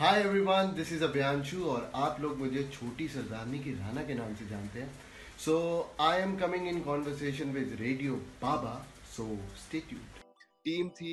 Hi 0.00 0.20
everyone 0.20 0.72
this 0.76 0.92
is 0.92 1.02
Abhiyanshu 1.04 1.64
और 1.70 1.90
आप 1.94 2.20
लोग 2.20 2.38
मुझे 2.38 2.62
छोटी 2.74 3.08
सरदारनी 3.08 3.58
की 3.58 3.72
राना 3.72 4.02
के 4.04 4.14
नाम 4.14 4.34
से 4.34 4.46
जानते 4.46 4.80
हैं। 4.80 4.92
So 5.38 5.56
I 6.00 6.20
am 6.20 6.34
coming 6.36 6.68
in 6.68 6.80
conversation 6.82 7.50
with 7.52 7.76
radio 7.80 8.14
Baba 8.42 8.72
so 9.16 9.26
stay 9.64 9.80
tuned 9.88 10.22
team 10.64 10.88
थी 11.00 11.10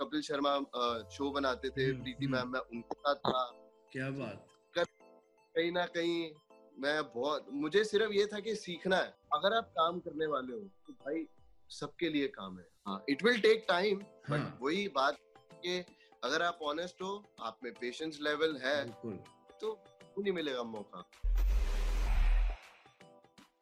कपिल 0.00 0.20
शर्मा 0.22 0.52
शो 1.14 1.30
बनाते 1.30 1.70
थे 1.70 1.84
हम्म, 1.84 2.02
प्रीति 2.02 2.24
हम्म। 2.24 2.36
मैम 2.36 2.52
मैं 2.52 2.60
उनके 2.60 2.94
साथ 2.94 3.14
था। 3.14 3.44
क्या 3.92 4.10
बात। 4.10 4.46
कहीं 4.74 5.72
ना 5.72 5.86
कहीं 5.96 6.30
मैं 6.76 7.02
बहुत 7.14 7.46
मुझे 7.64 7.84
सिर्फ़ 7.84 8.12
ये 8.12 8.26
था 8.26 8.40
कि 8.40 8.54
सीखना 8.56 8.96
है। 8.96 9.14
अगर 9.34 9.56
आप 9.56 9.72
काम 9.80 10.00
करने 10.00 10.26
वाले 10.26 10.52
हो 10.52 10.60
तो 10.86 10.92
भाई 10.92 11.26
सबके 11.70 12.08
लिए 12.10 12.28
काम 12.38 12.58
है। 12.58 13.02
It 13.08 13.24
will 13.24 13.40
take 13.40 13.64
time 13.68 14.04
but. 14.30 14.58
वही 14.62 14.86
बात 14.94 15.18
कि 15.54 15.84
अगर 16.22 16.42
आप 16.42 16.58
ऑनेस्ट 16.62 17.02
हो 17.02 17.08
आप 17.42 17.56
में 17.64 17.72
पेशेंस 17.80 18.18
लेवल 18.22 18.56
है 18.64 18.74
तो 19.04 19.10
क्यों 19.60 20.22
नहीं 20.22 20.32
मिलेगा 20.32 20.62
मौका? 20.62 21.04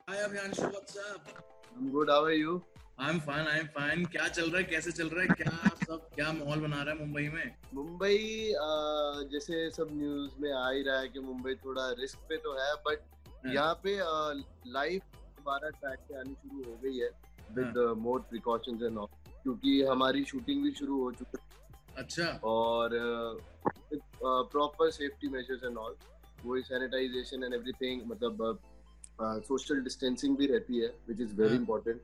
Hi 0.08 0.18
Abhiyanshu 0.22 0.62
what's 0.62 0.96
up 0.96 1.30
good 1.92 2.10
how 2.10 2.24
are 2.24 2.32
you 2.32 2.60
I 3.00 3.10
am 3.10 3.20
fine 3.28 3.46
I 3.48 3.58
am 3.58 3.66
fine 3.76 4.04
क्या 4.06 4.26
चल 4.28 4.50
रहा 4.50 4.58
है? 4.58 4.64
कैसे 4.64 4.92
चल 4.92 5.08
रहा 5.08 5.22
है? 5.22 5.28
क्या 5.28 5.76
सब 5.86 6.08
क्या 6.14 6.32
माहौल 6.32 6.60
बना 6.60 6.82
रहा 6.82 6.94
है 6.94 6.98
मुंबई 6.98 7.28
में? 7.34 7.56
मुंबई 7.74 8.18
जैसे 9.32 9.70
सब 9.76 9.88
न्यूज़ 9.92 10.34
में 10.40 10.52
आ 10.52 10.68
ही 10.70 10.82
रहा 10.82 10.98
है 11.00 11.08
कि 11.08 11.20
मुंबई 11.28 11.54
थोड़ा 11.64 11.90
रिस्क 12.00 12.18
पे 12.28 12.36
तो 12.46 12.52
है 12.58 12.72
बट 12.86 13.08
हाँ। 13.44 13.54
यहाँ 13.54 13.74
पे 13.84 13.96
लाइफ 14.72 15.02
दोबारा 15.16 15.68
ट्रैक 15.78 15.98
पे 16.08 16.18
आनी 16.20 16.34
शुरू 16.42 16.70
हो 16.70 16.76
गई 16.82 16.98
है 16.98 17.10
with 17.56 17.78
more 17.98 18.20
precautions 18.30 18.82
and 18.82 18.98
all 18.98 19.06
क्योंकि 19.42 19.80
हमारी 19.90 20.24
शूटिंग 20.32 20.62
भी 20.64 20.72
शुरू 20.80 21.00
हो 21.02 21.10
चुकी 21.12 21.38
है। 21.38 21.48
अच्छा। 21.98 22.40
और 22.44 22.90
proper 24.22 24.90
safety 24.90 25.28
measures 25.28 25.64
and 25.64 25.78
all 25.78 25.96
वो 26.44 26.60
सैनिटाइजेशन 26.62 27.44
एंड 27.44 27.54
एवरीथिंग 27.54 28.02
मतलब 28.06 28.58
सोशल 29.20 29.76
uh, 29.76 29.82
डिस्टेंसिंग 29.84 30.36
भी 30.36 30.46
रहती 30.46 30.78
है 30.80 30.88
which 31.08 31.20
is 31.20 31.34
very 31.34 31.56
important 31.56 32.02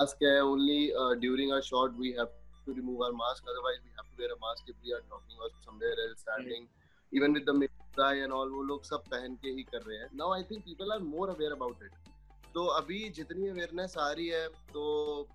us 0.00 0.14
क्या 0.18 0.42
only 0.44 0.92
during 1.20 1.52
our 1.52 1.60
shot 1.60 1.92
we 1.92 2.10
have 2.10 2.26
to 2.66 2.72
remove 2.72 3.04
our 3.04 3.12
mask 3.12 3.48
otherwise 3.48 3.80
we 3.80 3.90
have 3.90 4.10
to 4.10 4.22
wear 4.22 4.30
a 4.30 4.38
mask 4.40 4.70
if 4.70 4.76
we 4.84 4.92
are 4.92 5.00
talking 5.00 5.40
or 5.40 5.50
somewhere 5.50 6.00
else 6.00 6.20
standing 6.20 6.66
even 7.12 7.34
with 7.34 7.44
the 7.46 7.50
मिट्टी 7.50 8.22
and 8.22 8.32
all 8.32 8.50
वो 8.50 8.62
लोग 8.62 8.84
सब 8.84 9.02
पहन 9.10 9.34
के 9.34 9.48
ही 9.48 9.62
कर 9.62 9.82
रहे 9.82 9.98
हैं। 9.98 10.08
Now 10.14 10.32
I 10.32 10.42
think 10.42 10.64
people 10.64 10.92
are 10.92 10.98
more 10.98 11.28
aware 11.28 11.52
about 11.52 11.82
it 11.82 11.90
तो 12.54 12.64
अभी 12.66 13.08
जितनी 13.08 13.48
अवेयरनेस 13.48 13.94
आ 13.98 14.10
रही 14.12 14.28
है 14.28 14.48
तो 14.48 14.84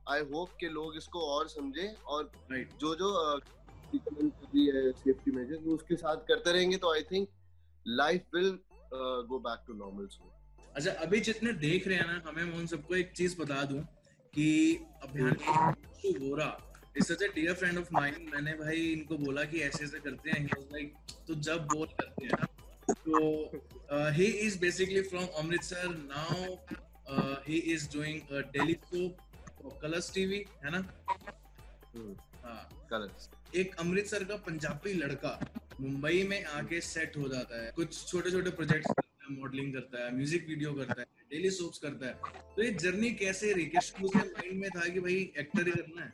आई 0.09 0.19
होप 0.19 0.49
के 0.59 0.69
लोग 0.69 0.95
इसको 0.97 1.19
और 1.19 1.47
समझे 1.47 1.95
और 2.07 2.23
right. 2.23 2.79
जो 2.79 2.95
जो 2.95 3.39
कर 3.99 4.23
रही 4.23 4.65
है 4.67 4.91
सेफ्टी 4.93 5.31
मेजर्स 5.31 5.65
वो 5.65 5.73
उसके 5.73 5.95
साथ 5.95 6.25
करते 6.27 6.51
रहेंगे 6.51 6.77
तो 6.77 6.93
I 6.93 7.03
think 7.11 7.27
life 7.85 8.35
will 8.35 8.49
go 9.29 9.39
back 9.39 9.63
to 9.67 9.73
normal 9.73 10.07
soon 10.07 10.31
अच्छा 10.75 10.91
अभी 11.03 11.19
जितने 11.19 11.51
देख 11.59 11.87
रहे 11.87 11.97
हैं 11.97 12.07
ना 12.07 12.21
हमें 12.27 12.57
उन 12.57 12.65
सबको 12.67 12.95
एक 12.95 13.11
चीज़ 13.11 13.35
बता 13.41 13.63
दूँ 13.63 13.81
कि 14.33 14.47
Abhiyanshu 15.03 16.13
Vora 16.19 16.49
is 16.97 17.05
such 17.05 17.23
dear 17.35 17.53
friend 17.53 17.77
of 17.77 17.93
mine 17.93 18.29
मैंने 18.33 18.53
भाई 18.53 18.81
इनको 18.91 19.17
बोला 19.17 19.43
कि 19.43 19.59
ऐसे 19.59 19.83
ऐसे 19.83 19.99
करते 19.99 20.31
हैं 20.31 20.45
लाइक 20.45 20.93
तो 21.27 21.35
जब 21.49 21.67
बोल 21.73 21.87
करते 22.01 22.25
हैं 22.25 22.31
ना 22.31 22.47
तो 22.93 24.09
he 24.17 24.25
is 24.47 24.59
basically 24.59 25.01
from 25.01 25.25
Amritsar 25.39 25.87
now 25.87 26.55
he 27.47 27.57
is 27.73 27.87
doing 27.93 28.41
daily 28.53 28.73
soap 28.73 29.79
Colors 29.81 30.13
TV 30.13 30.45
है 30.63 30.71
ना? 30.71 30.77
हाँ। 32.43 32.69
कलर्स 32.89 33.29
एक 33.55 33.75
अमृतसर 33.79 34.23
का 34.23 34.35
पंजाबी 34.45 34.93
लड़का 34.93 35.39
मुंबई 35.81 36.23
में 36.29 36.43
आके 36.45 36.79
सेट 36.81 37.17
हो 37.17 37.27
जाता 37.29 37.61
है। 37.63 37.71
कुछ 37.75 38.05
छोटे 38.07 38.31
छोटे 38.31 38.49
प्रोजेक्ट्स 38.51 38.87
करता 38.89 39.25
है 39.25 39.35
मॉडलिंग 39.39 39.73
करता 39.73 40.03
है 40.05 40.15
म्यूज़िक 40.15 40.47
वीडियो 40.47 40.73
करता 40.73 40.99
है 41.01 41.05
डेली 41.31 41.49
सोप्स 41.51 41.79
करता 41.79 42.07
है। 42.07 42.13
तो 42.55 42.63
ये 42.63 42.71
जर्नी 42.73 43.11
कैसे 43.21 43.51
रही? 43.53 43.65
कि 43.65 43.81
शुरू 43.81 44.07
से 44.09 44.19
माइंड 44.19 44.59
में 44.61 44.69
था 44.69 44.87
कि 44.93 44.99
भाई 44.99 45.15
एक्टर 45.39 45.67
ही 45.67 45.71
करना 45.71 46.03
है? 46.03 46.09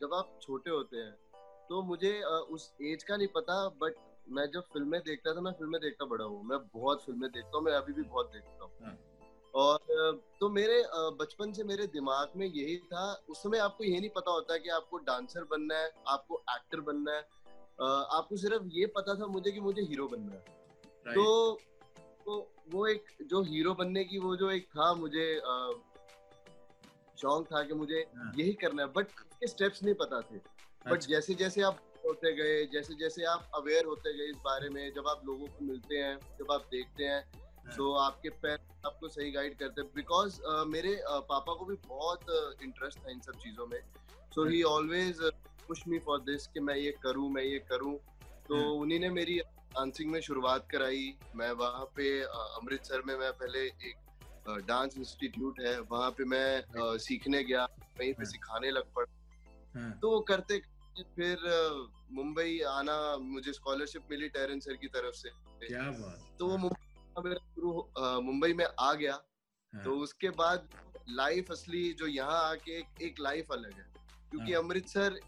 जब 0.00 0.14
आप 0.14 0.38
छोटे 0.42 0.70
होते 0.70 0.96
हैं 0.96 1.12
तो 1.68 1.82
मुझे 1.82 2.12
उस 2.56 2.72
एज 2.82 3.02
का 3.02 3.16
नहीं 3.16 3.28
पता 3.34 3.56
बट 3.80 3.94
मैं 4.28 4.46
जब 4.54 4.62
फ़िल्में 4.72 5.00
देखता 5.06 5.34
था 5.34 5.40
मैं 5.40 5.52
फ़िल्में 5.52 5.80
देखता 5.80 6.04
बड़ा 6.06 6.24
हूँ। 6.24 6.42
मैं 6.44 6.58
बहुत 6.74 7.04
फ़िल्में 7.04 7.28
देखता 7.30 7.56
हूँ 7.56 7.64
मैं 7.64 7.72
अभी 7.72 7.92
भी 7.92 8.02
बहुत 8.04 8.30
देखता 8.32 8.64
हूँ। 8.64 8.72
हाँ। 8.82 8.96
और 9.56 9.78
तो 10.40 10.48
मेरे 10.48 10.82
बचपन 11.20 11.52
से 11.52 11.64
मेरे 11.64 11.86
दिमाग 11.86 12.32
में 12.36 12.46
यही 12.46 12.76
था 12.76 13.04
उस 13.28 13.42
समय 13.42 13.58
आपको 13.58 13.84
ये 13.84 14.00
नहीं 14.00 14.10
पता 14.10 14.30
होता 14.30 14.56
कि 14.56 14.68
आपको 14.68 14.98
डांसर 14.98 15.44
बनना 15.44 15.78
है 15.78 15.90
आपको 16.08 16.42
एक्टर 16.50 16.80
बनना 16.80 17.12
है 17.12 17.20
आपको 17.80 18.36
सिर्फ़ 18.36 18.66
ये 18.72 18.86
पता 18.86 19.14
था 19.14 19.26
मुझे 19.26 19.52
कि 19.52 19.60
मुझे 19.60 19.82
हीरो 19.82 20.06
बनना 20.08 20.34
है। 20.34 21.14
तो 21.14 21.52
तो 22.26 22.36
वो 22.72 22.86
एक 22.86 23.04
जो 23.22 23.42
हीरो 23.42 23.74
बनने 23.74 24.04
की 24.04 24.18
वो 24.18 24.36
जो 24.36 24.50
एक 24.50 24.66
था 24.68 24.92
मुझे 24.94 25.26
शौक 27.18 27.46
था 27.46 27.62
कि 27.62 27.74
मुझे 27.74 28.04
हाँ। 28.16 28.32
यही 28.36 28.52
करना 28.52 28.82
है 28.82 28.88
बट 28.88 29.06
उसके 29.06 29.46
स्टेप्स 29.46 29.82
नहीं 29.82 29.94
पता 29.94 30.20
थे। 30.20 30.36
बट 30.36 30.92
अच्छा, 30.92 31.08
जैसे 31.08 31.34
जैसे 31.34 31.62
आप 31.62 31.78
होते 32.06 32.32
गए 32.32 32.64
जैसे 32.66 32.94
जैसे 32.94 33.24
आप 33.24 33.50
अवेयर 33.54 33.84
होते 33.84 34.12
गए 34.18 34.30
इस 34.30 34.36
बारे 34.44 34.68
में 34.68 34.92
जब 34.94 35.08
आप 35.08 35.22
लोगों 35.26 35.46
को 35.46 35.64
मिलते 35.64 35.96
हैं 35.96 36.18
जब 36.38 36.52
आप 36.52 36.66
देखते 36.70 37.04
हैं 37.04 37.45
तो 37.66 37.92
आपके 37.94 38.30
पैर 38.42 38.58
आपको 38.86 39.08
सही 39.08 39.30
गाइड 39.30 39.58
करते 39.58 39.80
हैं। 39.80 39.90
बिकॉज़ 39.94 40.40
मेरे 40.68 40.94
uh, 40.94 41.22
पापा 41.28 41.54
को 41.54 41.64
भी 41.64 41.76
बहुत 41.88 42.20
इंटरेस्ट 42.62 42.98
uh, 42.98 43.06
था 43.06 43.10
इन 43.10 43.20
सब 43.20 43.32
चीज़ों 43.32 43.66
में। 43.66 43.78
So 44.34 44.44
he. 44.44 44.62
Always 44.62 45.20
push 45.68 45.82
me 45.88 45.98
for 45.98 46.20
this 46.20 46.46
कि 46.46 46.60
मैं 46.60 46.76
ये 46.76 46.94
करूँ 47.02 47.30
मैं 47.30 47.42
ये 47.42 47.58
करूँ। 47.58 47.96
तो 48.48 48.54
हम्म। 48.54 48.80
उन्हीं 48.82 49.00
ने 49.00 49.10
मेरी 49.10 49.38
डांसिंग 49.38 50.10
में 50.10 50.20
शुरुआत 50.20 50.68
कराई। 50.70 51.14
मैं 51.36 51.50
वहाँ 51.52 51.84
पे 51.96 52.08
uh, 52.22 52.46
अमृतसर 52.60 53.02
में 53.06 53.16
मैं 53.16 53.32
पहले 53.32 53.66
एक 53.88 54.64
डांस 54.66 54.96
इंस्टीट्यूट 54.98 55.60
है। 55.60 55.78
वहाँ 55.80 56.10
पे 56.10 56.24
मैं 56.24 56.62
uh, 56.62 56.98
सीखने 56.98 57.44
गया 57.44 57.64
वहीं 57.64 58.12
पे 58.12 58.24
हाँ। 58.24 58.30
सिखाने 58.32 58.70
लग 58.70 58.92
पड़ा। 58.94 59.12
हाँ, 59.74 59.90
तो 59.92 60.20
करते 60.20 60.62
फिर 61.16 61.38
मुंबई 62.12 62.60
आना 62.68 63.16
मुझे 63.16 63.52
स्कॉलरशिप 63.52 64.02
मिली 64.10 64.28
टेरन 64.28 64.60
सर 64.60 64.76
की 64.76 64.88
तरफ़ 64.88 65.14
से। 65.14 65.30
क्या 65.66 65.82
बात। 65.82 66.36
तो 66.38 66.46
वो 66.46 66.56
मुंबई 66.56 66.85
मेरा 67.24 67.36
शुरू 67.54 68.20
मुंबई 68.22 68.52
में 68.52 68.64
आ 68.80 68.92
गया 68.94 69.12
हाँ, 69.12 69.84
तो 69.84 69.96
उसके 69.98 70.30
बाद 70.40 70.68
लाइफ 71.10 71.50
असली 71.50 71.92
जो 71.92 72.06
यहाँ 72.06 72.42
आके 72.50 72.78
एक, 72.78 73.02
एक 73.02 73.20
लाइफ 73.20 73.52
अलग 73.52 73.72
है 73.72 73.86
क्योंकि 74.30 74.52
हाँ। 74.52 74.62
अमृतसर 74.62 75.18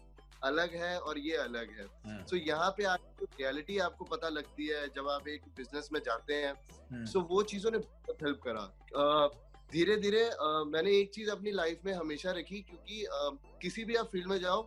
अलग 0.43 0.75
है 0.75 0.97
और 0.99 1.17
ये 1.19 1.35
अलग 1.37 1.69
है। 1.77 1.85
हाँ, 2.05 2.23
तो 2.29 2.35
यहाँ 2.37 2.69
पे 2.77 2.83
आके 2.85 3.25
रियलिटी 3.25 3.77
आपको 3.85 4.05
पता 4.05 4.29
लगती 4.29 4.67
है 4.67 4.87
जब 4.95 5.07
आप 5.09 5.27
एक 5.27 5.41
बिज़नेस 5.57 5.89
में 5.93 5.99
जाते 6.05 6.33
हैं 6.35 7.05
सो 7.05 7.21
वो 7.31 7.41
चीज़ों 7.43 7.71
ने 7.71 7.77
बहुत 7.77 8.23
हेल्प 8.23 8.41
करा। 8.47 9.27
धीरे 9.71 9.95
धीरे 9.97 10.23
मैंने 10.71 10.91
एक 10.99 11.11
चीज़ 11.13 11.29
अपनी 11.31 11.51
लाइफ 11.51 11.85
में 11.85 11.93
हमेशा 11.93 12.31
रखी 12.31 12.61
क्योंकि 12.61 13.03
अ, 13.03 13.29
किसी 13.61 13.83
भी 13.85 13.95
आप 13.95 14.07
फ़ील्ड 14.11 14.27
में 14.27 14.39
जाओ 14.39 14.61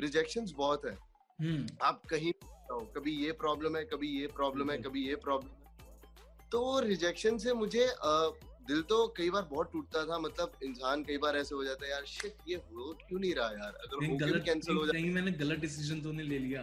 रिजेक्शन 0.00 0.46
बहुत 0.56 0.84
है। 0.86 0.92
हम्म, 1.38 1.66
आप 1.82 2.02
कहीं 2.10 2.32
जाओ 2.42 2.80
कभी 2.96 3.12
ये 3.24 3.32
प्रॉब्लम 3.40 3.76
है 3.76 3.84
कभी 3.84 4.08
ये 4.20 4.26
प्रॉब्लम 4.36 4.70
है 4.70 4.78
कभी 4.82 5.08
ये 5.08 5.14
प्रॉब्लम 5.24 5.62
तो 6.54 6.78
रिजेक्शन 6.80 7.38
से 7.38 7.52
मुझे 7.52 7.86
दिल 8.68 8.82
तो 8.82 9.06
कई 9.16 9.30
बार 9.30 9.42
बहुत 9.42 9.70
टूटता 9.72 10.04
था 10.04 10.18
मतलब 10.18 10.52
इंसान 10.64 11.02
कई 11.04 11.16
बार 11.18 11.36
ऐसे 11.36 11.54
हो 11.54 11.64
जाता 11.64 11.84
है 11.84 11.90
यार 11.90 12.04
शिट 12.06 12.36
ये 12.48 12.54
हो 12.56 12.92
क्यों 13.00 13.20
नहीं 13.20 13.34
रहा 13.34 13.46
यार 13.46 13.72
अगर 13.74 13.96
के 14.00 14.06
भी 14.06 14.16
गलत 14.16 14.44
कैंसिल 14.44 14.76
हो 14.76 14.86
जाए 14.86 14.92
कहीं 14.92 15.10
मैंने 15.10 15.32
गलत 15.32 15.58
डिसीज़न 15.58 16.00
तो 16.00 16.12
नहीं 16.12 16.28
ले 16.28 16.38
लिया 16.38 16.60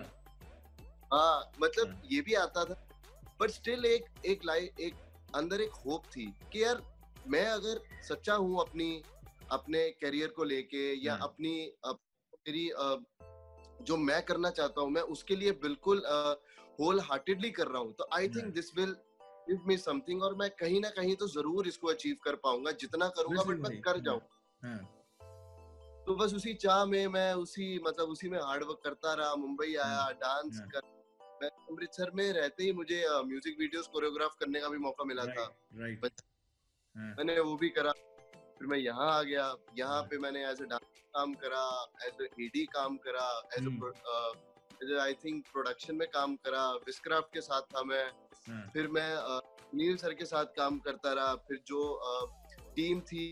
हाँ 1.13 1.51
मतलब 1.61 1.87
हाँ। 1.87 2.01
ये 2.11 2.21
भी 2.21 2.33
आता 2.33 2.63
था 2.65 2.77
बट 3.41 3.49
स्टिल 3.49 3.85
एक 3.85 4.05
एक 4.25 4.45
लाइफ 4.45 4.79
एक 4.79 4.95
अंदर 5.35 5.61
एक 5.61 5.73
होप 5.85 6.05
थी 6.07 6.25
कि 6.53 6.63
यार 6.63 6.81
मैं 7.27 7.45
अगर 7.49 7.83
सच्चा 8.03 8.35
हूँ 8.35 8.59
अपनी 8.61 8.89
अपने 9.51 9.89
करियर 10.01 10.27
को 10.29 10.43
लेके 10.43 10.87
या 11.05 11.13
हाँ। 11.13 11.27
अपनी 11.27 11.53
मेरी 11.85 12.69
जो 13.85 13.97
मैं 13.97 14.21
करना 14.23 14.49
चाहता 14.49 14.81
हूँ 14.81 14.91
मैं 14.91 15.01
उसके 15.11 15.35
लिए 15.35 15.51
बिल्कुल 15.61 16.03
होल 16.79 16.99
हार्टेडली 16.99 17.49
कर 17.51 17.67
रहा 17.67 17.81
हूँ 17.81 17.93
तो 17.93 18.07
I 18.13 18.27
think. 18.27 18.53
This 18.53 18.75
will 18.77 18.95
give 19.47 19.67
me 19.67 19.77
something 19.77 20.23
और 20.23 20.35
मैं 20.35 20.49
कहीं 20.59 20.79
ना 20.81 20.89
कहीं 20.89 21.15
तो 21.15 21.27
ज़रूर 21.29 21.67
इसको 21.67 21.87
अचीव 21.87 22.15
कर 22.23 22.35
पाऊँगा 22.43 22.71
जितना 22.81 23.07
करूँगा 23.17 23.43
बट 23.43 23.59
मैं 23.59 23.79
कर 23.81 23.91
हाँ। 23.91 24.03
जाऊँ 24.05 24.21
हाँ, 24.61 24.79
तो 26.07 26.15
बस 26.15 26.33
उसी 26.33 26.53
चाह 26.53 26.83
में 26.85 27.07
मैं 27.09 27.33
उसी 27.35 27.79
मतलब 27.87 28.09
उसी 28.09 28.29
में 28.29 28.39
हार्ड 28.39 28.63
वर्क 28.63 28.81
करता 28.83 29.13
रहा 29.13 29.35
मुंबई 29.35 29.75
आया 29.75 30.09
डांस 30.21 30.59
हाँ। 30.59 30.67
कर 30.69 30.89
मैं 31.41 31.49
अमृतसर 31.49 32.11
में 32.15 32.31
रहते 32.33 32.63
ही 32.63 32.71
मुझे 32.73 33.03
म्यूज़िक 33.25 33.55
वीडियोस 33.59 33.87
कोरियोग्राफ 33.87 34.35
करने 34.39 34.59
का 34.61 34.69
भी 34.69 34.77
मौका 34.77 35.03
मिला 35.03 35.25
था 35.25 35.43
हाँ, 35.43 37.13
मैंने 37.17 37.39
वो 37.39 37.55
भी 37.57 37.69
करा 37.69 37.91
फिर 38.57 38.67
मैं 38.67 38.77
यहाँ 38.77 39.11
आ 39.11 39.21
गया 39.23 39.53
यहाँ 39.77 39.93
हाँ। 39.93 40.03
पे 40.03 40.17
मैंने 40.17 40.45
एज 40.49 40.61
ए 40.61 40.65
डांस 40.65 41.01
काम 41.15 41.33
करा 41.43 41.63
एज 42.05 42.21
ए 42.21 42.29
एडी 42.45 42.65
काम 42.73 42.97
करा 43.05 43.27
एज। 43.57 44.97
आई 44.99 45.13
थिंक 45.13 45.43
प्रोडक्शन 45.51 45.95
में 45.95 46.07
काम 46.07 46.35
करा 46.45 46.69
विस्क्राफ्ट 46.85 47.33
के 47.33 47.41
साथ 47.41 47.61
था 47.73 47.83
मैं 47.83 48.03
हाँ, 48.03 48.30
फिर 48.45 48.87
मैं 48.87 49.09
नील 49.75 49.97
सर 49.97 50.13
के 50.13 50.25
साथ 50.25 50.45
काम 50.57 50.77
करता 50.79 51.13
रहा 51.13 51.35
फिर 51.47 51.59
जो 51.67 51.81
टीम 52.75 52.99
थी 53.01 53.23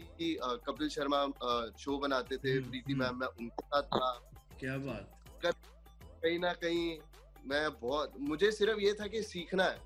कपिल 0.42 0.90
शर्मा 0.90 1.26
शो 1.80 1.98
बनाते 1.98 2.38
थे 2.38 2.52
हम्म, 2.52 2.70
प्रीति 2.70 2.94
हम्म। 2.94 3.04
मैम 3.04 3.20
मैं 3.20 3.28
उनके 3.28 3.64
साथ 3.64 3.84
था। 3.84 4.12
क्या 4.60 4.78
बात। 4.78 5.46
कहीं 6.24 6.40
ना 6.40 6.54
कहीं 6.54 6.98
मैं 7.46 7.70
बहुत 7.80 8.14
मुझे 8.20 8.52
सिर्फ़ 8.52 8.80
ये 8.80 8.94
था 8.94 9.08
कि 9.08 9.22
सीखना 9.24 9.64
है। 9.64 9.78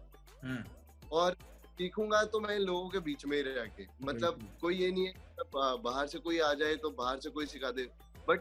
हाँ, 0.44 0.64
और 1.12 1.38
सीखूँगा 1.78 2.24
तो 2.24 2.40
मैं 2.40 2.58
लोगों 2.60 2.90
के 2.90 3.00
बीच 3.00 3.26
में 3.26 3.36
ही 3.38 3.44
रह 3.44 3.66
के 3.78 3.86
मतलब 4.04 4.40
कोई 4.62 4.76
ये 4.78 4.92
नहीं 4.92 5.06
है 5.06 5.14
बाहर 5.84 6.08
से 6.08 6.20
कोई 6.20 6.40
आ 6.40 6.54
जाए 6.54 6.76
तो 6.76 6.90
बाहर 6.90 7.20
से 7.20 7.30
कोई 7.30 7.46
सिखा 7.46 7.72
दे। 7.72 7.88
बट 8.30 8.40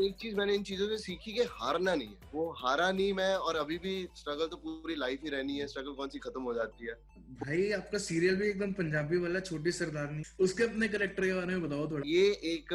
एक 0.00 0.14
चीज़ 0.20 0.36
मैंने 0.36 0.54
इन 0.54 0.62
चीज़ों 0.62 0.86
से 0.88 0.96
सीखी 0.98 1.32
कि 1.32 1.42
हारना 1.52 1.94
नहीं 1.94 2.08
है। 2.08 2.30
वो 2.34 2.50
हारा 2.58 2.90
नहीं 2.92 3.12
मैं 3.14 3.34
और 3.36 3.56
अभी 3.56 3.78
भी 3.78 3.94
स्ट्रगल 4.16 4.46
तो 4.46 4.56
पूरी 4.58 4.94
लाइफ 4.96 5.20
ही 5.24 5.30
रहनी 5.30 5.58
है। 5.58 5.66
स्ट्रगल 5.66 5.92
कौन 5.94 6.08
सी 6.08 6.18
खत्म 6.18 6.42
हो 6.42 6.54
जाती 6.54 6.86
है? 6.86 6.94
भाई 7.40 7.70
आपका 7.72 7.98
सीरियल 7.98 8.36
भी 8.36 8.48
एकदम 8.48 8.72
पंजाबी 8.72 9.18
वाला 9.18 9.40
छोटी 9.40 9.72
सरदारनी 9.72 10.22
उसके 10.40 10.64
अपने 10.64 10.88
करेक्टर 10.88 11.26
के 11.26 11.32
बारे 11.34 11.46
में 11.48 11.62
बताओ 11.62 11.90
थोड़ा। 11.90 12.02
ये 12.06 12.26
एक 12.52 12.74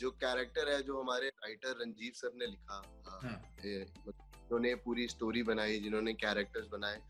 जो 0.00 0.10
कैरेक्टर 0.24 0.72
है 0.72 0.82
जो 0.82 1.00
हमारे 1.00 1.28
राइटर 1.28 1.76
रंजीव 1.80 2.12
सर 2.16 2.32
ने 2.34 2.46
लिखा 2.46 2.82
हाँ। 3.22 3.40
जिन्होंने 3.64 4.74
पूरी 4.84 5.08
स्टोरी 5.08 5.42
बनाई 5.42 5.78
जिन्होंने 5.80 6.12
कैरेक्टर्स 6.16 6.66
बनाए। 6.72 7.00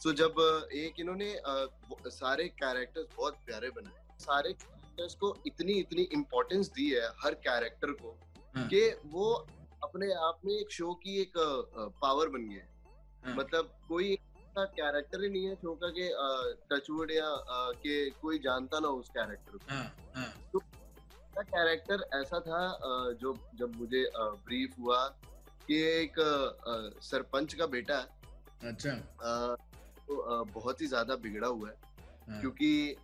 सो 0.00 0.12
जब 0.14 0.34
एक 0.76 1.00
इन्होंने 1.00 1.34
सारे 2.12 2.48
कैरेक्टर्स 2.56 3.06
बहुत 3.16 3.38
प्यारे 3.46 3.70
बनाए। 3.70 4.04
सारे 4.20 4.54
कैरेक्टर्स 4.96 5.14
को 5.14 5.36
इतनी 5.46 5.72
इतनी 5.80 6.02
इम्पोर्टेंस 6.12 6.68
दी 6.76 6.88
है 6.90 7.06
हर 7.24 7.34
कैरेक्टर 7.46 7.90
को 7.92 8.16
हाँ। 8.56 8.66
कि 8.68 8.80
वो 9.06 9.32
अपने 9.84 10.12
आप 10.26 10.40
में 10.44 10.52
एक 10.54 10.70
शो 10.72 10.92
की 11.02 11.20
एक 11.20 11.32
पावर 12.02 12.28
बन 12.28 12.48
गया 12.48 12.60
है। 12.60 12.68
हाँ। 13.24 13.36
मतलब 13.36 13.72
कोई 13.88 14.16
कैरेक्टर 14.58 15.22
ही 15.22 15.28
नहीं 15.28 15.44
है 15.46 15.54
शो 15.54 15.74
का 15.74 15.88
कि 15.98 16.08
टचवुड 16.70 17.10
या 17.10 17.30
कि 17.82 17.94
कोई 18.22 18.38
जानता 18.38 18.78
ना 18.80 18.88
उस 19.00 19.08
कैरेक्टर 19.08 19.52
को। 19.52 19.74
हाँ 19.74 19.84
हाँ। 20.14 20.32
का 20.56 21.42
कैरेक्टर 21.44 22.04
ऐसा 22.14 22.40
था 22.40 22.60
जो 23.20 23.34
जब 23.54 23.76
मुझे 23.76 24.04
ब्रीफ 24.16 24.78
हुआ 24.80 25.06
कि 25.68 25.82
एक 25.88 26.14
सरपंच 27.02 27.54
का 27.54 27.66
बेटा 27.66 27.98
है। 27.98 28.70
अच्छा। 28.70 28.92
तो 30.08 30.44
बहुत 30.54 30.80
ही 30.80 30.86
ज़्यादा 30.86 31.16
बिगड़ा 31.16 31.48
हुआ 31.48 31.68
हाँ, 31.68 32.40
क्योंकि 32.40 32.96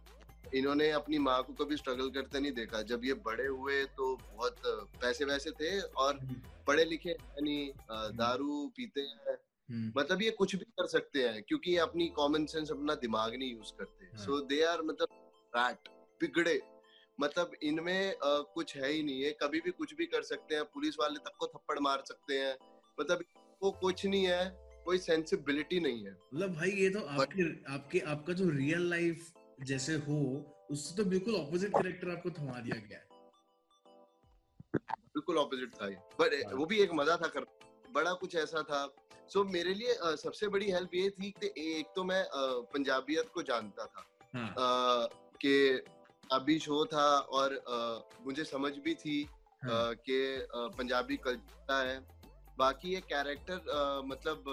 इन्होंने 0.55 0.91
अपनी 0.91 1.19
माँ 1.19 1.43
को 1.43 1.53
कभी 1.55 1.77
स्ट्रगल 1.77 2.11
करते 2.11 2.41
नहीं 2.41 2.53
देखा। 2.53 2.83
जब 2.83 3.05
ये 3.05 3.15
बड़े 3.27 3.47
हुए 3.47 3.85
तो 3.97 4.15
बहुत 4.17 4.57
पैसे 5.03 5.25
वैसे 5.25 5.51
थे 5.51 5.81
और 5.81 6.19
हम्म, 6.19 6.41
पढ़े 6.67 6.85
लिखे 6.85 7.11
हैं 7.11 7.43
नहीं 7.43 7.69
अ, 7.71 8.09
दारू 8.17 8.67
पीते 8.77 9.01
हैं। 9.01 9.37
हम्म, 9.69 9.93
मतलब 9.97 10.23
ये 10.23 10.31
कुछ 10.31 10.55
भी 10.57 10.65
कर 10.81 10.87
सकते 10.87 11.29
हैं 11.29 11.43
क्योंकि 11.43 11.71
ये 11.71 11.79
अपनी 11.79 12.09
कॉमन 12.17 12.47
सेंस 12.47 12.71
अपना 12.71 12.95
दिमाग 12.95 13.35
नहीं 13.35 13.53
यूज़ 13.53 13.73
करते। 13.79 14.11
सो 14.19 14.41
दे 14.47 14.63
आर 14.65 14.83
मतलब 14.83 15.09
रैट 15.57 15.89
बिगड़े 16.21 16.61
मतलब 17.19 17.53
इनमें 17.63 18.15
कुछ 18.25 18.77
है 18.77 18.91
ही 18.93 19.03
नहीं 19.03 19.23
है। 19.23 19.31
कभी 19.33 19.61
भी 19.61 19.71
कुछ 19.71 19.95
भी 19.95 20.07
कर 20.07 20.23
सकते 20.23 20.55
हैं। 20.55 20.65
पुलिस 20.65 20.97
वाले 21.01 21.19
तक 21.19 21.37
को 21.39 21.47
थप्पड़ 21.47 21.79
मार 21.79 22.03
सकते 22.09 22.39
हैं। 22.39 22.57
मतलब 23.01 23.25
वो 23.63 23.71
कुछ 23.71 24.05
नहीं 24.07 24.25
है 24.27 24.45
कोई 24.85 24.99
सेंसिबिलिटी 24.99 25.81
नहीं 25.81 26.05
है। 26.05 26.13
मतलब 26.13 26.55
भाई 26.55 26.71
ये 26.71 26.89
तो 26.91 27.01
आपके 27.01 27.43
आपके 27.73 27.99
आपका 28.15 28.33
जो 28.33 28.49
रियल 28.51 28.89
लाइफ 28.91 29.33
जैसे 29.61 29.95
हो 29.95 30.45
उससे 30.71 30.97
तो 30.97 31.05
बिल्कुल 31.05 31.35
ऑपोजिट 31.35 31.71
कैरेक्टर 31.71 32.11
आपको 32.11 32.31
थमा 32.31 32.61
दिया 32.61 32.77
गया 32.77 32.99
है। 32.99 33.09
बिल्कुल 35.15 35.39
ऑपोजिट 35.39 35.75
था 35.75 35.87
बट 36.21 36.35
हाँ। 36.47 36.55
वो 36.55 36.67
भी 36.67 36.79
एक 36.79 36.91
मज़ा 36.93 37.17
था 37.17 37.27
कर 37.27 37.45
बड़ा 37.93 38.13
कुछ 38.13 38.35
ऐसा 38.37 38.63
था। 38.63 38.87
सो 39.29 39.45
so, 39.45 39.53
मेरे 39.53 39.75
लिए 39.75 39.95
अ, 39.95 40.15
सबसे 40.15 40.49
बड़ी 40.49 40.71
हेल्प 40.71 40.95
ये 40.95 41.11
थी 41.11 41.31
कि 41.31 41.79
एक 41.79 41.87
तो 41.97 42.05
मैं 42.05 42.23
अ, 42.23 42.61
पंजाबियत 42.75 43.29
को 43.35 43.43
जानता 43.43 43.87
था। 43.87 44.05
हाँ। 44.35 44.49
अ, 44.49 45.09
कि 45.41 45.83
अभी 46.33 46.59
शो 46.59 46.85
था 46.85 47.19
और 47.19 47.53
अ, 47.53 48.09
मुझे 48.27 48.45
समझ 48.45 48.73
भी 48.73 48.95
थी 48.95 49.29
हाँ। 49.65 49.91
अ, 49.91 49.93
कि 49.93 50.35
अ, 50.37 50.49
पंजाबी 50.55 51.17
कल्चर 51.17 51.87
है। 51.87 52.07
बाकी 52.59 52.95
ये 52.95 53.01
कैरेक्टर 53.01 54.03
मतलब 54.07 54.45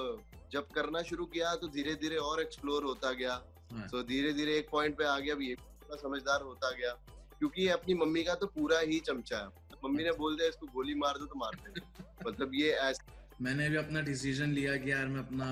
जब 0.51 0.67
करना 0.69 1.01
शुरू 1.01 1.25
किया 1.25 1.55
तो 1.55 1.67
धीरे 1.67 1.95
धीरे 1.95 2.15
और 2.15 2.41
एक्सप्लोर 2.41 2.83
होता 2.83 3.11
गया। 3.11 3.41
हाँ। 3.71 3.87
तो 3.87 4.03
धीरे 4.03 4.33
धीरे 4.33 4.57
एक 4.57 4.69
पॉइंट 4.71 4.97
पे 4.97 5.05
आ 5.05 5.17
गया 5.19 5.35
अब 5.35 5.41
ये 5.41 5.55
थोड़ा 5.55 5.97
समझदार 6.01 6.41
होता 6.41 6.71
गया 6.71 6.91
क्योंकि 7.39 7.61
ये 7.61 7.69
अपनी 7.69 7.93
मम्मी 7.93 8.23
का 8.23 8.35
तो 8.35 8.47
पूरा 8.47 8.79
ही 8.79 8.99
चमचा 8.99 9.37
है। 9.37 9.77
मम्मी 9.85 10.03
ने 10.03 10.11
बोल 10.11 10.35
दिया 10.37 10.47
इसको 10.49 10.67
गोली 10.67 10.93
मार 10.95 11.17
दो 11.17 11.25
तो 11.25 11.39
मार 11.39 11.55
दे 11.55 11.81
मतलब 12.27 12.51
ये 12.53 12.71
ऐसा 12.87 13.17
मैंने 13.41 13.69
भी 13.69 13.75
अपना 13.77 14.01
डिसीज़न 14.01 14.51
लिया 14.51 14.75
कि 14.77 14.91
यार 14.91 15.07
मैं 15.07 15.19
अपना 15.19 15.47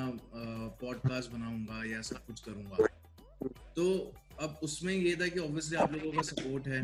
पॉडकास्ट 0.81 1.31
बनाऊँगा 1.31 1.83
या 1.85 2.01
सब 2.01 2.25
कुछ 2.25 2.39
करूँगा। 2.39 2.87
तो 3.75 3.85
अब 4.41 4.59
उसमें 4.63 4.93
ये 4.93 5.15
था 5.15 5.27
कि 5.27 5.39
ऑब्वियसली 5.39 5.77
आप 5.77 5.93
लोगों 5.93 6.11
का 6.11 6.21
सपोर्ट 6.21 6.67
है 6.67 6.81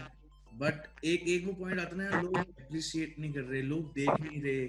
बट 0.53 1.05
एक 1.05 1.27
एक 1.27 1.45
वो 1.47 1.53
पॉइंट 1.53 1.79
आता 1.79 1.95
है 1.95 1.97
ना 1.97 2.03
यार, 2.03 2.23
लोग 2.23 2.37
अप्रिशिएट 2.37 3.15
नहीं 3.19 3.33
कर 3.33 3.41
रहे 3.41 3.61
लोग 3.61 3.91
देख 3.93 4.09
नहीं 4.21 4.41
रहे। 4.41 4.65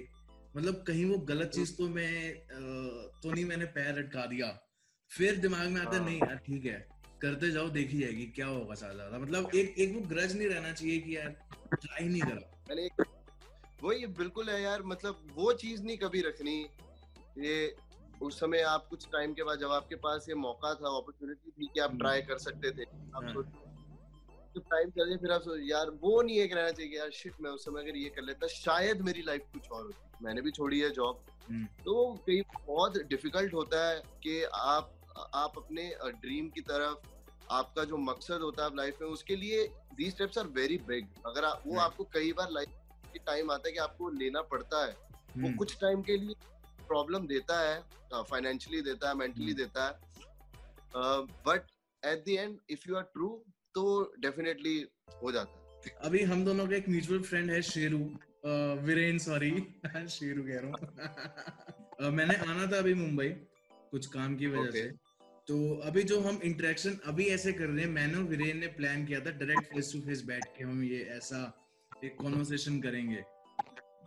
मतलब 0.57 0.83
कहीं 0.87 1.05
वो 1.05 1.17
गलत 1.29 1.51
चीज़ 1.55 1.75
तो 1.77 1.87
मैं 1.89 2.33
तो 3.21 3.31
नहीं 3.31 3.45
मैंने 3.45 3.65
पैर 3.75 3.97
अटका 3.97 4.25
दिया। 4.25 4.47
फिर 5.11 5.35
दिमाग 5.37 5.67
में 5.67 5.79
आता 5.81 5.97
हाँ। 5.97 6.05
नहीं 6.05 6.17
यार 6.17 6.35
ठीक 6.45 6.65
है 6.65 6.85
करते 7.21 7.51
जाओ 7.51 7.69
देखी 7.69 7.99
जाएगी 7.99 8.25
क्या 8.35 8.47
होगा 8.47 8.75
ज़्यादा 8.75 9.17
मतलब 9.19 9.51
एक 9.55 9.75
एक 9.77 9.93
वो 9.95 10.01
ग्रज 10.07 10.35
नहीं 10.37 10.47
रहना 10.47 10.71
चाहिए 10.71 10.99
कि 10.99 11.15
यार 11.17 11.29
ट्राई 11.73 12.07
नहीं 12.07 12.21
करा 12.21 12.65
मैंने 12.69 12.85
एक 12.85 13.03
वही 13.83 14.05
बिल्कुल 14.17 14.49
है 14.49 14.61
यार 14.61 14.83
मतलब 14.83 15.27
वो 15.35 15.51
चीज़ 15.53 15.83
नहीं 15.83 15.97
कभी 15.97 16.21
रखनी 16.21 16.57
ये 17.39 17.75
उस 18.21 18.39
समय 18.39 18.61
आप 18.65 18.87
कुछ 18.89 19.05
टाइम 19.11 19.33
के 19.33 19.43
बाद 19.43 19.59
जब 19.59 19.71
आपके 19.71 19.95
पास 20.03 20.25
ये 20.29 20.35
मौका 20.37 20.73
था 20.73 20.95
अपॉर्चुनिटी 20.97 21.51
थी 21.51 21.69
कि 21.73 21.79
आप 21.79 21.89
हम्म। 21.89 21.99
ट्राई 21.99 22.21
कर 22.21 22.37
सकते 22.37 22.71
थे 22.71 22.83
आप 22.83 23.23
हाँ। 23.23 23.33
जब 24.55 24.61
टाइम 24.71 24.89
चले 24.89 25.17
फिर 25.17 25.31
आप 25.31 25.41
सोच 25.41 25.59
यार 25.63 25.89
वो 26.01 26.21
नहीं 26.21 26.37
एक 26.39 26.53
रहना 26.53 26.71
चाहिए 26.71 26.97
यार 26.97 27.09
शिट 27.13 27.41
मैं 27.41 27.51
उस 27.51 27.65
समय 27.65 27.81
अगर 27.81 27.97
ये 27.97 28.09
कर 28.09 28.23
लेता 28.23 28.47
शायद 28.47 29.01
मेरी 29.01 29.21
लाइफ 29.21 29.47
कुछ 29.53 29.69
और 29.69 29.83
होती 29.83 30.23
मैंने 30.23 30.41
भी 30.41 30.51
छोड़ी 30.51 30.79
है 30.79 30.89
जॉब 30.91 31.23
हम्म। 31.49 31.65
तो 31.85 32.13
कई 32.27 32.41
बहुत 32.41 32.97
डिफ़िकल्ट 33.09 33.53
होता 33.53 33.87
है 33.87 34.01
कि 34.23 34.43
आप 34.55 34.94
आप 35.15 35.53
अपने 35.57 35.83
ड्रीम 36.21 36.49
की 36.55 36.61
तरफ़ 36.69 37.13
आपका 37.53 37.83
जो 37.83 37.97
मकसद 37.97 38.41
होता 38.41 38.63
है 38.63 38.75
लाइफ 38.75 39.01
में 39.01 39.07
उसके 39.07 39.35
लिए 39.35 39.65
the 39.97 40.09
steps 40.11 40.37
are 40.37 40.47
very 40.55 40.77
big 40.87 41.07
अगर 41.25 41.45
आप, 41.45 41.63
वो 41.65 41.79
आपको 41.79 42.03
कई 42.13 42.31
बार 42.33 42.49
लाइफ 42.51 42.69
के 43.13 43.19
टाइम 43.25 43.51
आता 43.51 43.67
है 43.67 43.73
कि 43.73 43.79
आपको 43.79 44.09
लेना 44.19 44.41
पड़ता 44.53 44.85
है 44.85 44.91
वो 44.91 45.45
हम्म, 45.47 45.55
कुछ 45.57 45.77
टाइम 45.81 46.01
के 46.01 46.17
लिए 46.17 46.35
प्रॉब्लम 46.87 47.27
देता 47.27 47.59
है 47.61 48.23
फाइनेंशियली 48.29 48.81
देता 48.81 49.09
है 49.09 49.15
मेंटली 49.15 49.45
हम्म। 49.45 49.55
देता 49.55 49.85
है 49.85 49.93
but 51.47 51.71
at 52.03 52.23
the 52.25 52.29
end 52.29 52.57
if 52.69 52.89
you 52.89 52.95
are 52.95 53.03
true 53.13 53.29
तो 53.75 53.85
डेफिनेटली 54.19 54.77
हो 55.23 55.31
जाता 55.31 55.59
है। 55.81 55.95
अभी 56.05 56.23
हम 56.23 56.43
दोनों 56.45 56.67
का 56.67 56.75
एक 56.75 56.89
म्यूचुअल 56.89 57.21
फ्रेंड 57.21 57.51
है 57.51 57.61
शेरू 57.61 57.97
वीरेन 58.85 59.17
सॉरी 59.19 59.51
शेरू 60.09 60.43
कह 60.43 60.59
रहा 60.63 62.01
हूँ। 62.01 62.11
मैंने 62.11 62.35
आना 62.51 62.67
था 62.71 62.77
अभी 62.77 62.93
मुंबई 62.93 63.29
कुछ 63.91 64.05
काम 64.13 64.35
की 64.37 64.47
वजह 64.47 64.69
Okay. 64.69 64.81
से। 64.81 65.04
तो 65.47 65.81
अभी 65.81 66.03
जो 66.03 66.19
हम 66.19 66.39
इंटरेक्शन 66.43 66.97
अभी 67.05 67.25
ऐसे 67.25 67.53
कर 67.53 67.65
रहे 67.65 67.83
हैं 67.85 67.91
मैंने 67.91 68.17
वीरेन 68.17 68.57
ने 68.57 68.67
प्लान 68.67 69.05
किया 69.05 69.19
था 69.19 69.31
डायरेक्ट 69.31 69.73
फेस 69.73 69.93
टू 69.93 69.99
फेस 69.99 70.23
बैठ 70.23 70.57
के 70.57 70.63
हम 70.63 70.83
ये 70.83 71.03
ऐसा 71.03 71.61
एक 72.03 72.17
कॉन्वर्सेशन 72.21 72.81
करेंगे। 72.81 73.23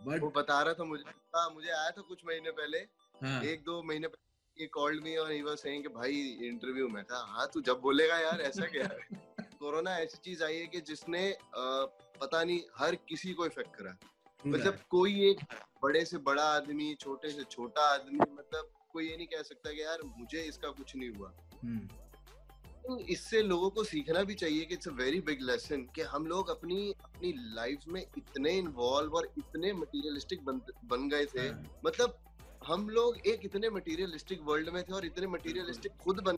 बट 0.05 0.21
वो 0.21 0.29
बता 0.29 0.61
रहा 0.61 0.73
था 0.73 0.83
मुझे 0.83 1.03
हाँ, 1.35 1.49
मुझे 1.49 1.69
आया 1.69 1.91
था 1.91 2.01
कुछ 2.01 2.21
महीने 2.25 2.51
पहले। 2.51 2.77
हाँ। 3.21 3.43
एक 3.43 3.63
दो 3.63 3.83
महीने 3.83 4.07
पहले 4.07 4.67
कॉल्ड 4.67 5.03
मी 5.03 5.15
और 5.15 5.31
ही 5.31 5.41
वाज 5.41 5.57
सेइंग 5.57 5.83
कि 5.83 5.89
भाई 5.89 6.13
इंटरव्यू 6.41 6.87
में 6.87 7.03
था। 7.03 7.25
हाँ 7.27 7.49
तू 7.53 7.61
जब 7.61 7.79
बोलेगा 7.79 8.17
यार 8.17 8.41
ऐसा 8.41 8.65
क्या 8.65 8.83
है? 8.83 8.99
कोरोना 9.59 9.97
ऐसी 9.97 10.17
चीज़ 10.17 10.43
आई 10.43 10.55
है 10.55 10.67
कि 10.67 10.81
जिसने 10.81 11.31
अ, 11.31 11.37
पता 12.21 12.43
नहीं 12.43 12.61
हर 12.77 12.95
किसी 12.95 13.33
को 13.33 13.45
इफ़ेक्ट 13.45 13.75
करा। 13.75 13.97
मतलब 14.47 14.79
कोई 14.89 15.29
एक 15.31 15.39
बड़े 15.83 16.05
से 16.05 16.17
बड़ा 16.17 16.43
आदमी 16.43 16.95
छोटे 16.95 17.29
से 17.29 17.43
छोटा 17.43 17.81
आदमी 17.81 18.19
मतलब 18.19 18.71
कोई 18.93 19.07
ये 19.07 19.15
नहीं 19.17 19.27
कह 19.27 19.41
सकता 19.43 19.71
कि 19.71 19.81
यार 19.81 20.03
मुझे 20.17 20.41
इसका 20.43 20.69
कुछ 20.77 20.95
नहीं 20.95 21.09
हुआ। 21.09 21.31
हम्म, 21.63 21.87
तो 22.83 22.97
इससे 23.13 23.41
लोगों 23.43 23.69
को 23.69 23.83
सीखना 23.83 24.23
भी 24.23 24.35
चाहिए 24.35 24.65
कि 24.65 24.73
it's 24.73 24.87
a 24.87 24.91
very 24.99 25.19
big 25.21 25.41
lesson 25.41 25.81
कि 25.95 26.01
हम 26.13 26.25
लोग 26.27 26.49
अपनी 26.49 26.91
अपनी 27.03 27.33
लाइफ 27.55 27.83
में 27.87 28.01
इतने 28.01 28.51
इन्वॉल्व 28.57 29.15
और 29.15 29.29
इतने 29.37 29.73
मटेरियलिस्टिक 29.73 30.45
बन 30.45 30.61
बन 30.85 31.09
गए 31.09 31.25
थे। 31.25 31.47
हाँ, 31.47 31.63
मतलब 31.85 32.17
हम 32.67 32.89
लोग 32.89 33.27
एक 33.27 33.45
इतने 33.45 33.69
मटेरियलिस्टिक 33.69 34.41
वर्ल्ड 34.43 34.69
में 34.69 34.81
थे 34.83 34.93
और 34.93 35.05
इतने 35.05 35.27
मटेरियलिस्टिक 35.27 35.91
खुद 35.97 36.19
बन 36.19 36.37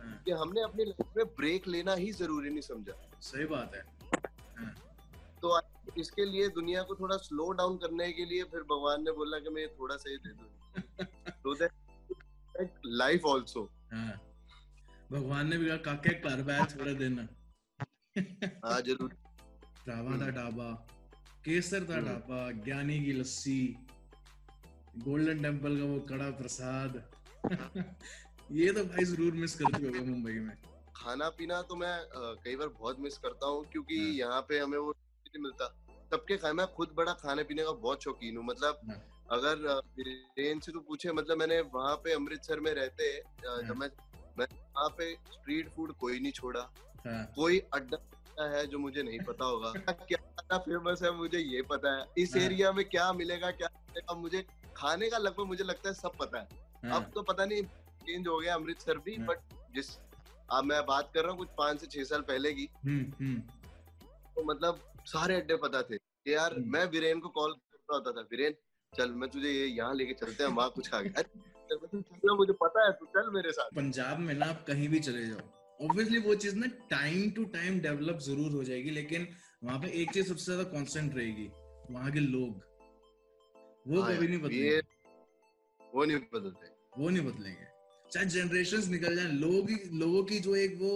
हाँ, 0.00 0.22
कि 0.24 0.30
हमने 0.32 0.60
अपनी 0.60 0.84
लाइफ 0.84 1.16
में 1.16 1.24
ब्रेक 1.38 1.68
लेना 1.68 1.94
ही 1.94 2.12
ज़रूरी 2.12 2.50
नहीं 2.50 2.60
समझा। 2.60 3.00
सही 3.22 3.44
बात 3.46 3.74
है। 3.74 3.82
तो 5.42 5.60
इसके 5.98 6.24
लिए 6.24 6.48
दुनिया 6.48 6.82
को 6.82 6.94
थोड़ा 6.94 7.16
स्लो 7.16 7.50
डाउन 7.52 7.76
करने 7.76 8.12
के 8.12 8.24
लिए 8.24 8.44
फिर 8.44 8.62
भगवान 8.70 9.04
ने 9.04 9.12
बोला 9.12 9.38
कि 9.38 9.50
मैं 9.50 9.66
थोड़ा 9.74 9.96
सा 9.96 10.10
ही 10.10 10.16
दे 10.16 10.30
दूँ। 10.30 10.48
दैट 11.44 12.80
लाइफ 12.86 13.26
आल्सो 13.26 13.62
हाँ। 13.92 14.20
भगवान 15.12 15.48
ने 15.48 15.58
भी 15.58 15.66
कहा 15.66 15.76
काके 15.76 16.14
कर 16.20 16.42
बैठ 16.42 16.78
थोड़े 16.78 16.94
दिन। 16.94 17.18
हाँ 18.64 18.80
ज़रूर। 18.80 19.16
का 19.88 20.30
ढाबा 20.30 20.70
केसर 21.44 21.84
का 21.84 21.94
हम्म। 21.94 22.06
ढाबा 22.06 22.50
ज्ञानी 22.64 22.98
की 23.04 23.12
लस्सी 23.12 23.60
गोल्डन 24.98 25.42
टेंपल 25.42 25.78
का 25.78 25.84
वो 25.84 26.00
कड़ा 26.00 26.30
प्रसाद। 26.30 27.02
ये 28.52 28.72
तो 28.72 28.84
भाई 28.84 29.04
ज़रूर 29.04 29.32
मिस 29.34 29.54
करते 29.54 29.86
होगे 29.86 30.00
मुंबई 30.00 30.32
में। 30.32 30.56
खाना 30.96 31.28
पीना 31.28 31.60
तो 31.62 31.76
मैं 31.76 31.96
कई 32.44 32.56
बार 32.56 32.68
बहुत 32.68 33.00
मिस 33.00 33.18
करता 33.18 33.46
हूँ 33.46 33.64
क्योंकि 33.72 33.98
हाँ। 33.98 34.12
यहाँ 34.14 34.40
पे 34.48 34.58
हमें 34.58 34.78
वो 34.78 34.90
नहीं 34.90 35.42
मिलता। 35.42 35.68
सबके 36.12 36.36
खाए 36.36 36.52
मैं 36.52 36.66
खुद 36.66 36.94
बड़ा 36.96 37.12
खाने 37.12 37.42
पीने 37.44 37.62
का 37.62 37.72
बहुत 37.72 38.04
शौकीन 38.04 38.36
हूँ 38.36 38.44
मतलब। 38.44 38.80
अगर 39.30 39.56
वीरेन 39.98 40.60
से 40.60 40.72
तो 40.72 40.80
पूछे 40.80 41.12
मतलब 41.12 41.38
मैंने 41.38 41.60
वहाँ 41.72 41.94
पे 41.96 42.12
अमृतसर 42.12 42.60
में 42.60 42.72
रहते 42.74 43.10
जब 43.40 43.76
मैं 43.76 43.88
मैं 44.38 44.46
वहाँ 44.46 44.88
पे 44.98 45.12
स्ट्रीट 45.32 45.68
फ़ूड 45.68 45.92
कोई 45.96 46.20
नहीं 46.20 46.32
छोड़ा 46.32 46.60
हाँ। 47.06 47.24
कोई 47.34 47.58
अड्डा 47.74 47.98
है 48.46 48.66
जो 48.66 48.78
मुझे 48.78 49.02
नहीं 49.02 49.18
पता 49.20 49.44
होगा 49.44 49.72
क्या 50.02 50.58
फ़ेमस 50.58 51.02
है 51.02 51.10
मुझे 51.12 51.38
ये 51.38 51.62
पता 51.62 51.96
है 51.96 52.04
इस 52.18 52.36
एरिया 52.36 52.68
हाँ। 52.68 52.76
में 52.76 52.84
क्या 52.86 53.12
मिलेगा 53.12 53.50
क्या 53.52 53.68
मिलेगा 53.72 54.14
मुझे 54.14 54.44
खाने 54.76 55.08
का 55.10 55.18
लगभग 55.18 55.46
मुझे 55.46 55.64
लगता 55.64 55.88
है 55.88 55.94
सब 55.94 56.16
पता 56.18 56.38
है 56.38 56.48
हाँ। 56.84 56.96
अब 56.96 57.10
तो 57.14 57.22
पता 57.22 57.44
नहीं 57.44 57.62
चेंज 58.02 58.28
हो 58.28 58.38
गया 58.38 58.54
अमृतसर 58.54 58.98
भी 58.98 59.16
बट 59.22 59.54
जिस 59.74 59.96
अब 60.52 60.64
मैं 60.64 60.84
बात 60.86 61.10
कर 61.14 61.22
रहा 61.22 61.30
हूँ 61.30 61.38
कुछ 61.38 61.48
पाँच 61.58 61.80
से 61.80 61.86
छह 61.88 62.04
साल 62.04 62.20
पहले 62.22 62.52
की 62.52 62.68
हम्म, 62.84 63.12
हम्म। 63.20 63.40
तो 64.34 64.44
मतलब 64.44 64.80
सारे 65.06 65.34
अड्डे 65.34 65.56
पता 65.58 65.82
थे 65.82 65.96
यार 66.26 66.54
हम्म। 66.54 66.72
मैं 66.72 66.84
वीरेन 66.86 67.20
को 67.20 67.28
कॉल 67.30 67.52
करता 67.52 67.94
होता 67.94 68.12
था 68.12 68.26
वीरेन 68.30 68.54
चल 68.92 69.10
मैं 69.14 69.28
तुझे 69.30 69.48
ये 69.48 69.66
यहाँ 69.66 69.94
लेके 69.94 70.14
चलते 70.14 70.44
हैं 70.44 70.50
वहाँ 70.50 70.70
कुछ 70.74 70.88
खा 70.88 71.00
गया 71.00 72.34
मुझे 72.34 72.52
पता 72.62 72.84
है 72.86 72.92
तू 72.92 73.06
चल 73.14 73.30
मेरे 73.32 73.50
साथ। 73.52 73.74
पंजाब 73.76 74.18
में 74.18 74.34
ना 74.34 74.46
आप 74.46 74.64
कहीं 74.66 74.88
भी 74.88 75.00
चले 75.00 75.26
जाओ 75.26 75.86
ऑब्वियसली 75.86 76.18
वो 76.20 76.34
चीज़ 76.44 76.56
ना 76.56 76.66
टाइम 76.90 77.30
टू 77.30 77.44
टाइम 77.56 77.78
डेवलप 77.80 78.18
ज़रूर 78.22 78.52
हो 78.52 78.62
जाएगी 78.64 78.90
लेकिन 78.90 79.26
वहाँ 79.64 79.78
पे 79.80 79.88
एक 80.02 80.12
चीज़ 80.14 80.28
सबसे 80.28 80.44
ज़्यादा 80.44 80.64
कांस्टेंट 80.70 81.14
रहेगी 81.16 81.48
वहाँ 81.90 82.10
के 82.12 82.20
लोग। 82.20 82.62
वो 83.86 84.00
हाँ 84.00 84.16
कभी 84.16 84.28
नहीं 84.28 84.38
बदलेंगे। 84.38 84.80
वो 85.80 86.04
नहीं 86.04 86.18
बदलते। 86.34 86.70
वो 86.98 87.08
नहीं 87.08 87.24
बदलेंगे। 87.26 87.66
चाहे 88.12 88.26
जनरेशन 88.26 88.90
निकल 88.92 89.16
जाए 89.16 89.32
लोग 89.34 89.70
लोगों 90.00 90.22
की 90.24 90.38
जो 90.40 90.54
एक 90.56 90.76
वो 90.80 90.92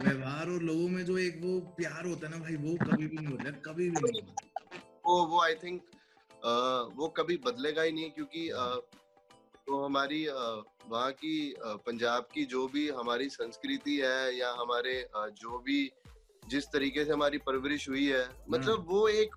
व्यवहार 0.00 0.48
और 0.48 0.62
लोगों 0.62 0.88
में 0.88 1.04
जो 1.04 1.18
एक 1.18 1.40
वो 1.42 1.58
प्यार 1.76 2.06
होता 2.06 2.26
है 2.26 2.32
ना 2.32 2.38
भाई 2.44 2.56
वो 2.66 2.74
कभी 2.84 3.06
भी 3.06 3.16
नहीं 3.16 3.26
होता 3.28 3.50
कभी 3.66 3.88
भी 3.90 4.00
नहीं 4.02 4.22
वो 5.06 5.24
वो 5.26 5.42
आई 5.42 5.54
थिंक 5.64 5.82
वो 6.44 7.08
कभी 7.08 7.36
बदलेगा 7.36 7.82
ही 7.82 7.92
नहीं 7.92 8.10
क्योंकि 8.10 8.48
तो 9.66 9.84
हमारी 9.84 10.26
वहाँ 10.88 11.10
की 11.12 11.54
पंजाब 11.60 12.28
की 12.34 12.44
जो 12.44 12.66
भी 12.68 12.88
हमारी 12.88 13.28
संस्कृति 13.28 13.96
है 13.96 14.36
या 14.36 14.50
हमारे 14.50 15.08
जो 15.16 15.58
भी 15.58 15.92
जिस 16.48 16.64
तरीके 16.64 17.04
से 17.04 17.12
हमारी 17.12 17.38
परवरिश 17.38 17.88
हुई 17.88 18.06
है 18.06 18.28
मतलब 18.50 18.78
हाँ। 18.78 18.86
वो 18.88 19.08
एक 19.08 19.34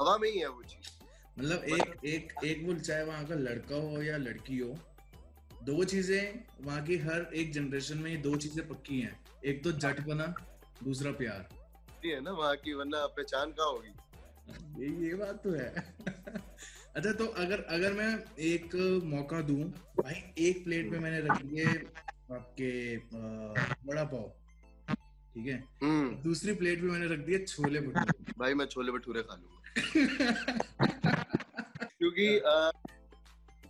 हवा 0.00 0.18
में 0.18 0.30
ही 0.30 0.38
है 0.38 0.48
वो 0.48 0.62
चीज़। 0.62 0.90
मतलब 1.38 1.64
एक 1.64 2.04
एक 2.04 2.32
एक 2.44 2.66
वो 2.66 2.74
चाहे 2.74 3.04
वहाँ 3.04 3.26
का 3.26 3.34
लड़का 3.34 3.76
हो 3.76 4.02
या 4.02 4.16
लड़की 4.16 4.58
हो 4.58 4.74
दो 5.64 5.84
चीज़ें 5.84 6.44
वहाँ 6.60 6.82
की 6.84 6.96
हर 6.96 7.30
एक 7.34 7.52
जनरेशन 7.52 7.98
में 7.98 8.10
ये 8.10 8.16
दो 8.16 8.36
चीज़ें 8.36 8.68
पक्की 8.68 9.00
हैं। 9.00 9.18
एक 9.44 9.64
तो 9.64 9.72
जट 9.72 10.00
बना 10.00 10.34
दूसरा 10.84 11.12
प्यार। 11.12 11.48
है 12.06 12.20
ना 12.20 12.30
वहाँ 12.30 12.56
की 12.56 12.72
वरना 12.72 13.06
पहचान 13.06 13.50
कहाँ 13.50 13.68
होगी? 13.68 13.92
ये 14.84 15.08
ये 15.08 15.14
बात 15.14 15.42
तो 15.44 15.50
है। 15.50 16.14
अच्छा 16.96 17.12
तो 17.12 17.26
अगर 17.36 17.60
अगर 17.70 17.92
मैं 17.92 18.24
एक 18.42 18.74
मौका 19.04 19.40
दूँ 19.42 19.72
भाई 19.96 20.14
एक 20.40 20.64
प्लेट 20.64 20.90
में 20.90 20.98
मैंने 20.98 21.20
रख 21.20 21.42
दिए 21.42 21.66
आपके 22.32 22.96
बड़ा 23.86 24.04
पाव 24.04 24.32
ठीक 25.34 25.46
है 25.46 25.62
हम्म। 25.82 26.22
दूसरी 26.22 26.54
प्लेट 26.54 26.80
पे 26.80 26.86
मैंने 26.86 27.06
रख 27.06 27.18
दिए 27.26 27.38
छोले 27.44 27.80
भटूरे 27.80 28.32
भाई 28.38 28.54
मैं 28.54 28.66
छोले 28.66 28.92
भटूरे 28.92 29.22
खा 29.22 29.34
लूँगा 29.34 29.76
क्योंकि 31.90 32.28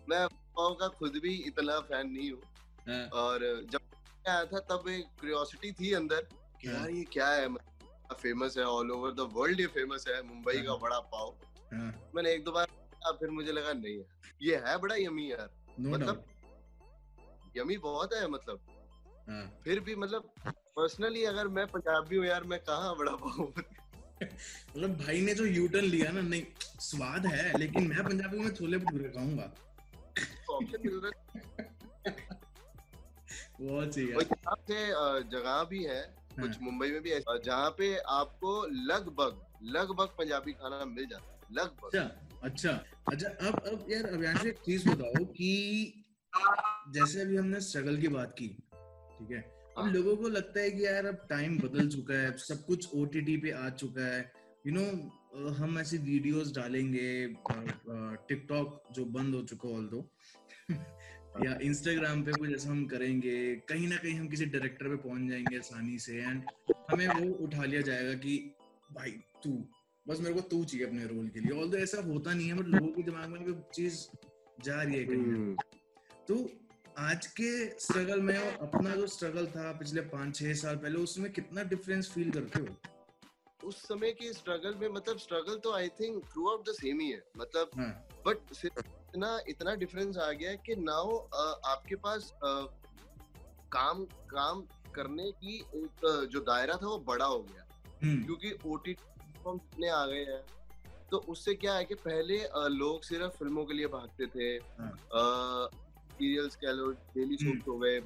मैं 0.09 0.26
पाव 0.28 0.75
का 0.76 0.88
खुद 0.95 1.18
भी 1.23 1.35
इतना 1.47 1.78
फ़ैन 1.83 2.09
नहीं 2.09 2.30
हूँ 2.30 2.40
हाँ। 2.87 3.06
और 3.16 3.40
जब 3.73 3.80
आया 4.26 4.45
था 4.47 4.59
तब 4.71 4.88
एक 4.90 5.04
क्यूरियोसिटी 5.18 5.73
थी 5.75 5.92
अंदर 5.95 6.26
कि 6.61 6.68
हाँ। 6.68 6.76
यार 6.76 6.92
ये 6.92 7.04
क्या 7.12 7.28
है 7.30 7.49
फ़ेमस 8.14 8.56
है 8.59 8.64
ऑल 8.71 8.90
ओवर 8.92 9.12
द 9.14 9.21
वर्ल्ड 9.35 9.61
ये 9.61 9.66
फ़ेमस 9.75 10.04
है 10.09 10.23
मुंबई 10.25 10.56
का 10.56 10.71
हाँ। 10.71 10.78
बड़ा 10.80 10.99
पाव 11.12 11.35
मैंने 12.14 12.33
एक 12.33 12.45
दो 12.45 12.52
बार 12.52 12.66
फिर 13.12 13.30
मुझे 13.30 13.52
लगा 13.52 13.72
नहीं 13.72 13.98
है 13.98 14.04
ये 14.42 14.56
है 14.56 14.78
बड़ा 14.78 14.94
यमी 14.94 15.32
यार। 15.32 15.50
मतलब 15.80 16.25
यमी 17.56 17.76
बहुत 17.76 18.14
है 18.14 18.28
मतलब। 18.28 18.60
फिर 19.64 19.80
भी 19.80 19.94
मतलब 19.94 20.34
पर्सनली 20.76 21.25
अगर 21.25 21.48
मैं 21.48 21.66
पंजाबी 21.66 22.16
हूँ 22.16 22.26
यार 22.26 22.44
मैं 22.44 22.58
कहा 22.58 22.94
बड़ा 22.94 23.12
पाव 23.12 23.52
मतलब 24.22 24.96
भाई 24.96 25.20
ने 25.20 25.34
जो 25.34 25.44
यूटर्न 25.44 25.84
लिया 25.84 26.10
ना 26.10 26.20
नहीं 26.20 26.44
स्वाद 26.80 27.26
है 27.26 27.58
लेकिन 27.58 27.86
मैं 27.86 28.04
पंजाबी 28.04 28.38
में 28.38 28.54
छोले 28.54 28.78
भटूरे 28.78 29.08
खाऊँगा। 29.08 29.52
ऑप्शन 30.50 30.78
मिल 30.84 31.00
रहा 31.04 31.10
बहुत 33.60 33.94
से 33.94 34.86
जगह 35.30 35.64
भी 35.64 35.84
है 35.84 36.02
कुछ 36.40 36.50
हाँ। 36.50 36.58
मुंबई 36.60 36.90
में 36.90 37.02
भी 37.02 37.10
है 37.10 37.20
जहाँ 37.44 37.70
पे 37.70 37.96
आपको 37.98 38.66
लगभग 38.66 39.46
लगभग 39.62 40.06
पंजाबी 40.06 40.52
खाना 40.52 40.84
मिल 40.84 41.06
जाता 41.06 41.32
है 41.32 41.54
लगभग। 41.54 41.90
अच्छा 42.43 42.71
अच्छा 43.12 43.28
अब 43.28 43.59
अब 43.69 43.87
यार 43.90 44.07
अभियान 44.07 44.37
से 44.37 44.49
एक 44.49 44.59
चीज़ 44.66 44.88
बताओ 44.88 45.25
कि 45.25 46.05
जैसे 46.88 47.21
अभी 47.21 47.37
हमने 47.37 47.61
स्ट्रगल 47.61 47.97
की 48.00 48.09
बात 48.09 48.35
की 48.38 48.49
ठीक 48.49 49.31
है? 49.31 49.40
अब 49.78 49.83
हाँ। 49.85 49.93
लोगों 49.93 50.16
को 50.16 50.28
लगता 50.28 50.61
है 50.61 50.71
कि 50.71 50.85
यार 50.87 51.07
अब 51.07 51.26
टाइम 51.31 51.59
बदल 51.59 51.88
चुका 51.88 52.14
है 52.14 52.37
सब 52.38 52.64
कुछ 52.66 52.95
ओटीटी 52.95 53.37
पे 53.37 53.50
आ 53.50 53.69
चुका 53.71 54.14
है। 54.14 54.33
यू 54.66 54.73
you 54.73 54.81
नो 54.81 54.90
know, 54.90 55.57
हम 55.57 55.78
ऐसी 55.78 55.99
वीडियोस 55.99 56.55
डालेंगे 56.55 57.26
टिकटॉक 58.28 58.83
जो 58.93 59.05
बंद 59.05 59.35
हो 59.35 59.43
चुका 59.43 59.69
ऑल 59.69 59.87
दो 59.87 60.11
या 61.45 61.59
इंस्टाग्राम 61.62 62.23
पे 62.23 62.33
कुछ 62.33 62.50
ऐसा 62.50 62.71
हम 62.71 62.85
करेंगे 62.87 63.55
कहीं 63.57 63.88
ना 63.88 63.97
कहीं 63.97 64.14
हम 64.14 64.28
किसी 64.28 64.47
डायरेक्टर 64.47 64.88
पे 64.88 64.97
पहुँच 64.97 65.31
जाएँगे 65.31 65.59
आसानी 65.59 65.99
से 65.99 66.16
एंड 66.16 66.43
हमें 66.90 67.09
वो 67.09 67.35
उठा 67.45 67.64
लिया 67.64 67.81
जाएगा 67.81 68.14
कि 68.14 68.37
भाई 68.93 69.11
तू 69.45 69.69
बस 70.06 70.20
मेरे 70.20 70.34
को 70.34 70.40
तू 70.48 70.64
चाहिए 70.64 70.86
अपने 70.86 71.04
रोल 71.06 71.28
के 71.28 71.40
लिए 71.40 71.60
ऑल 71.60 71.75
ऐसा 71.76 72.02
होता 72.02 72.32
नहीं 72.32 72.48
है 72.48 72.54
बट 72.54 72.66
लोगों 72.66 72.88
के 72.88 73.02
दिमाग 73.02 73.28
में 73.28 73.62
चीज़ 73.75 74.06
जा 74.60 74.82
रही 74.82 74.96
है 74.96 75.04
कहीं 75.04 75.25
हम्म। 75.25 75.56
तो 76.28 76.36
आज 77.00 77.26
के 77.40 77.48
स्ट्रगल 77.78 78.20
में 78.20 78.36
अपना 78.36 78.94
जो 78.96 79.06
स्ट्रगल 79.06 79.46
था 79.46 79.72
पिछले 79.78 80.00
पाँच 80.10 80.36
छह 80.36 80.52
साल 80.56 80.76
पहले 80.76 80.98
उसमें 80.98 81.30
कितना 81.32 81.62
डिफरेंस 81.64 82.10
फील 82.12 82.30
करते 82.30 82.60
हो 82.60 83.68
उस 83.68 83.82
समय 83.82 84.12
की 84.12 84.32
स्ट्रगल 84.32 84.75
में 84.75 84.88
मतलब 84.90 85.18
स्ट्रगल 85.18 85.58
तो 85.58 85.72
I 85.72 85.88
think 86.00 86.22
throughout 86.50 86.68
the 86.68 86.72
same 86.75 87.00
ही 87.00 87.10
है 87.10 87.22
मतलब 87.38 87.70
बट 88.26 88.36
हाँ। 88.38 88.54
सिर्फ़ 88.54 88.78
इतना 88.78 89.38
इतना 89.48 89.75
डिफरेंस 89.75 90.16
आ 90.18 90.30
गया 90.32 90.50
है 90.50 90.56
कि 90.66 90.76
नाउ 90.80 91.16
आपके 91.66 91.96
पास 92.06 92.32
काम 93.72 94.04
काम 94.30 94.62
करने 94.94 95.30
की 95.34 95.56
एक 95.76 96.06
जो 96.32 96.40
दायरा 96.42 96.75
था 96.75 96.86
वो 96.86 96.98
बड़ा 97.06 97.25
हो 97.25 97.38
गया 97.42 97.66
हम्म। 98.02 98.25
क्योंकि 98.25 98.52
ओटीटी 98.66 99.15
प्लेटफॉर्म 99.46 99.60
इतने 99.72 99.88
आ 99.88 100.04
गए 100.06 100.24
हैं 100.24 100.42
तो 101.10 101.18
उससे 101.28 101.54
क्या 101.54 101.74
है 101.74 101.84
कि 101.84 101.94
पहले 101.96 102.38
लोग 102.70 103.02
सिर्फ़ 103.04 103.36
फ़िल्मों 103.38 103.64
के 103.64 103.74
लिए 103.74 103.86
भागते 103.88 104.26
थे 104.26 104.58
सीरियल्स 106.10 106.54
हाँ। 106.54 106.60
कह 106.62 106.72
लो 106.72 106.90
डेली 107.14 107.36
शोज़ 107.36 107.48
हम्म। 107.48 107.70
हो 107.70 107.78
गए 107.78 108.00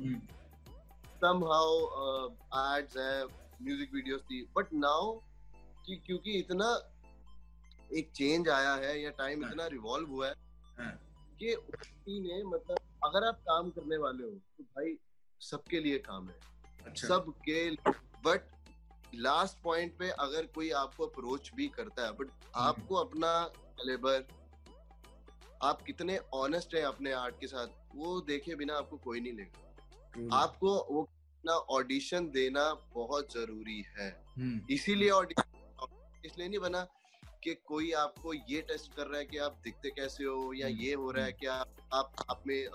सम 1.22 1.44
हाउ 1.44 2.28
एड्स 2.76 2.96
है 2.96 3.24
म्यूज़िक 3.62 3.94
वीडियोस 3.94 4.20
थी 4.22 4.42
बट 4.56 4.72
नाउ 4.74 5.12
कि 5.86 5.96
क्योंकि 6.06 6.38
इतना 6.38 6.68
एक 7.92 8.10
चेंज 8.14 8.48
आया 8.48 8.74
है 8.76 9.00
या 9.02 9.10
टाइम 9.18 9.44
हाँ। 9.44 9.50
इतना 9.50 9.66
रिवॉल्व 9.66 10.10
हुआ 10.10 10.28
है 10.28 10.34
हाँ। 10.78 10.92
कि 11.42 11.56
ने 12.20 12.42
मतलब 12.44 12.78
अगर 13.04 13.26
आप 13.26 13.40
काम 13.48 13.70
करने 13.70 13.96
वाले 13.96 14.24
हो 14.24 14.30
तो 14.30 14.64
भाई 14.76 14.96
सबके 15.40 15.80
लिए 15.80 15.98
काम 16.06 16.28
है 16.28 16.38
अच्छा। 16.86 17.08
सबके 17.08 17.70
बट 18.24 18.59
लास्ट 19.14 19.62
पॉइंट 19.62 19.96
पे 19.98 20.10
अगर 20.10 20.46
कोई 20.46 20.70
आपको 20.70 21.06
अप्रोच 21.06 21.50
भी 21.54 21.66
करता 21.68 22.06
है 22.06 22.12
बट 22.12 22.30
हम्म। 22.30 22.66
आपको 22.66 22.94
अपना 22.94 23.32
लेबर 23.86 24.26
आप 25.62 25.82
कितने 25.82 26.18
ऑनेस्ट 26.34 26.74
हैं 26.74 26.82
अपने 26.82 27.12
आर्ट 27.12 27.40
के 27.40 27.46
साथ 27.46 27.66
वो 27.94 28.20
देखे 28.20 28.54
बिना 28.54 28.74
आपको 28.74 28.96
कोई 28.96 29.20
नहीं 29.20 29.32
लेगा 29.32 30.36
आपको 30.36 30.74
वो 30.90 31.02
अपना 31.02 31.52
ऑडिशन 31.52 32.30
देना 32.30 32.72
बहुत 32.94 33.32
ज़रूरी 33.32 33.84
है 33.98 34.08
हम्म। 34.38 34.60
इसीलिए 34.70 35.10
ऑडिशन 35.10 35.42
इसलिए 36.24 36.48
नहीं 36.48 36.58
बना 36.58 36.86
कि 37.44 37.54
कोई 37.54 37.90
आपको 37.92 38.32
ये 38.34 38.60
टेस्ट 38.60 38.94
कर 38.94 39.06
रहा 39.06 39.18
है 39.18 39.24
कि 39.24 39.38
आप 39.38 39.60
दिखते 39.64 39.90
कैसे 39.90 40.24
हो 40.24 40.52
या 40.52 40.66
हम्म, 40.66 40.78
ये 40.78 40.94
हो 40.94 41.10
रहा 41.10 41.24
है। 41.24 41.32
कि 41.32 41.46
आप 41.46 42.24
आप 42.30 42.42
में 42.46 42.66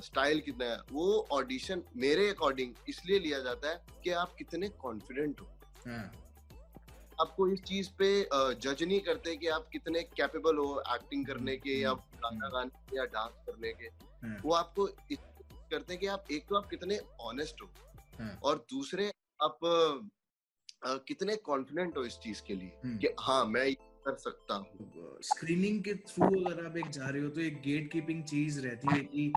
स्टाइल 0.00 0.40
कितना 0.40 0.64
है 0.64 0.78
वो 0.92 1.26
ऑडिशन 1.32 1.82
मेरे 1.96 2.28
अकॉर्डिंग 2.28 2.74
इसलिए 2.88 3.18
लिया 3.18 3.38
जाता 3.40 3.70
है 3.70 3.80
कि 4.04 4.10
आप 4.22 4.34
कितने 4.38 4.68
कॉन्फिडेंट 4.82 5.40
हो 5.40 5.46
हाँ। 5.86 6.12
आपको 7.20 7.46
इस 7.48 7.60
चीज़ 7.62 7.88
पे 7.98 8.08
जज 8.60 8.82
नहीं 8.82 9.00
करते 9.00 9.36
कि 9.36 9.46
आप 9.48 9.68
कितने 9.72 10.02
कैपेबल 10.16 10.56
हो 10.56 10.82
एक्टिंग 10.94 11.26
करने 11.26 11.56
के 11.56 11.80
या 11.80 11.90
हम्म, 11.90 12.18
गाना 12.22 12.48
गाने 12.48 12.78
के 12.90 12.96
या 12.96 13.04
डांस 13.04 13.32
करने 13.46 13.72
के। 13.72 13.88
वो 14.40 14.52
आपको 14.54 14.86
करते 14.86 15.92
हैं 15.92 16.00
कि 16.00 16.06
आप 16.06 16.24
एक 16.32 16.46
तो 16.48 16.56
आप 16.56 16.66
कितने 16.70 16.98
ऑनेस्ट 17.20 17.62
हो। 17.62 17.70
और 18.44 18.64
दूसरे 18.70 19.10
आप 19.42 19.58
कितने 21.08 21.36
कॉन्फिडेंट 21.36 21.96
हो 21.96 22.04
इस 22.04 22.18
चीज़ 22.18 22.42
के 22.46 22.54
लिए 22.54 22.72
हम्म। 22.84 22.98
कि 22.98 23.08
हाँ 23.20 23.44
मैं 23.44 23.74
कर 24.06 24.16
सकता 24.16 24.54
हूँ 24.54 25.18
स्क्रीनिंग 25.22 25.82
के 25.84 25.94
थ्रू 25.94 26.26
अगर 26.44 26.66
आप 26.66 26.76
एक 26.76 26.88
जा 26.90 27.08
रहे 27.08 27.22
हो 27.22 27.28
तो 27.28 27.40
एक 27.40 27.60
गेट 27.62 27.90
कीपिंग 27.92 28.24
चीज़ 28.24 28.60
रहती 28.60 28.94
है 28.94 29.00
कि 29.04 29.32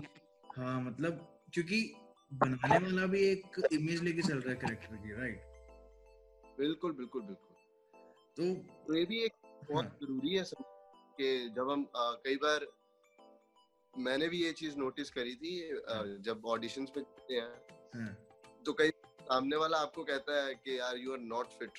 हाँ 0.58 0.80
मतलब 0.82 1.26
क्योंकि 1.54 1.94
बनाने 2.32 2.78
वाला 2.78 3.06
भी 3.06 3.20
एक 3.28 3.68
इमेज 3.72 4.02
लेके 4.02 4.22
चल 4.22 4.38
रहा 4.38 4.50
है 4.50 4.56
कैरेक्टर 4.56 4.96
की 4.96 5.12
राइट 5.12 5.42
बिल्कुल 6.58 6.92
बिल्कुल 6.92 7.22
बिल्कुल। 7.22 7.56
तो, 8.36 8.54
तो 8.86 8.94
ये 8.94 9.04
भी 9.04 9.22
एक 9.24 9.32
बहुत 9.70 9.84
हाँ. 9.84 9.98
ज़रूरी 10.02 10.34
है 10.34 10.44
सब 10.44 10.62
कि 11.18 11.48
जब 11.56 11.70
हम 11.70 11.86
आ, 11.96 12.10
कई 12.12 12.36
बार 12.36 12.66
मैंने 13.98 14.28
भी 14.28 14.42
ये 14.44 14.52
चीज़ 14.52 14.76
नोटिस 14.76 15.10
करी 15.10 15.34
थी 15.34 15.70
uh, 15.70 16.22
जब 16.24 16.42
ऑडिशंस 16.46 16.90
पे 16.90 17.00
जाते 17.00 17.34
हैं 17.34 18.02
हाँ, 18.02 18.16
तो 18.66 18.72
कई 18.72 18.90
सामने 19.20 19.56
वाला 19.56 19.78
आपको 19.78 20.04
कहता 20.04 20.44
है 20.44 20.54
कि 20.54 20.78
यार 20.78 20.96
you 20.96 21.12
are 21.12 21.18
not 21.18 21.46
fit 21.46 21.70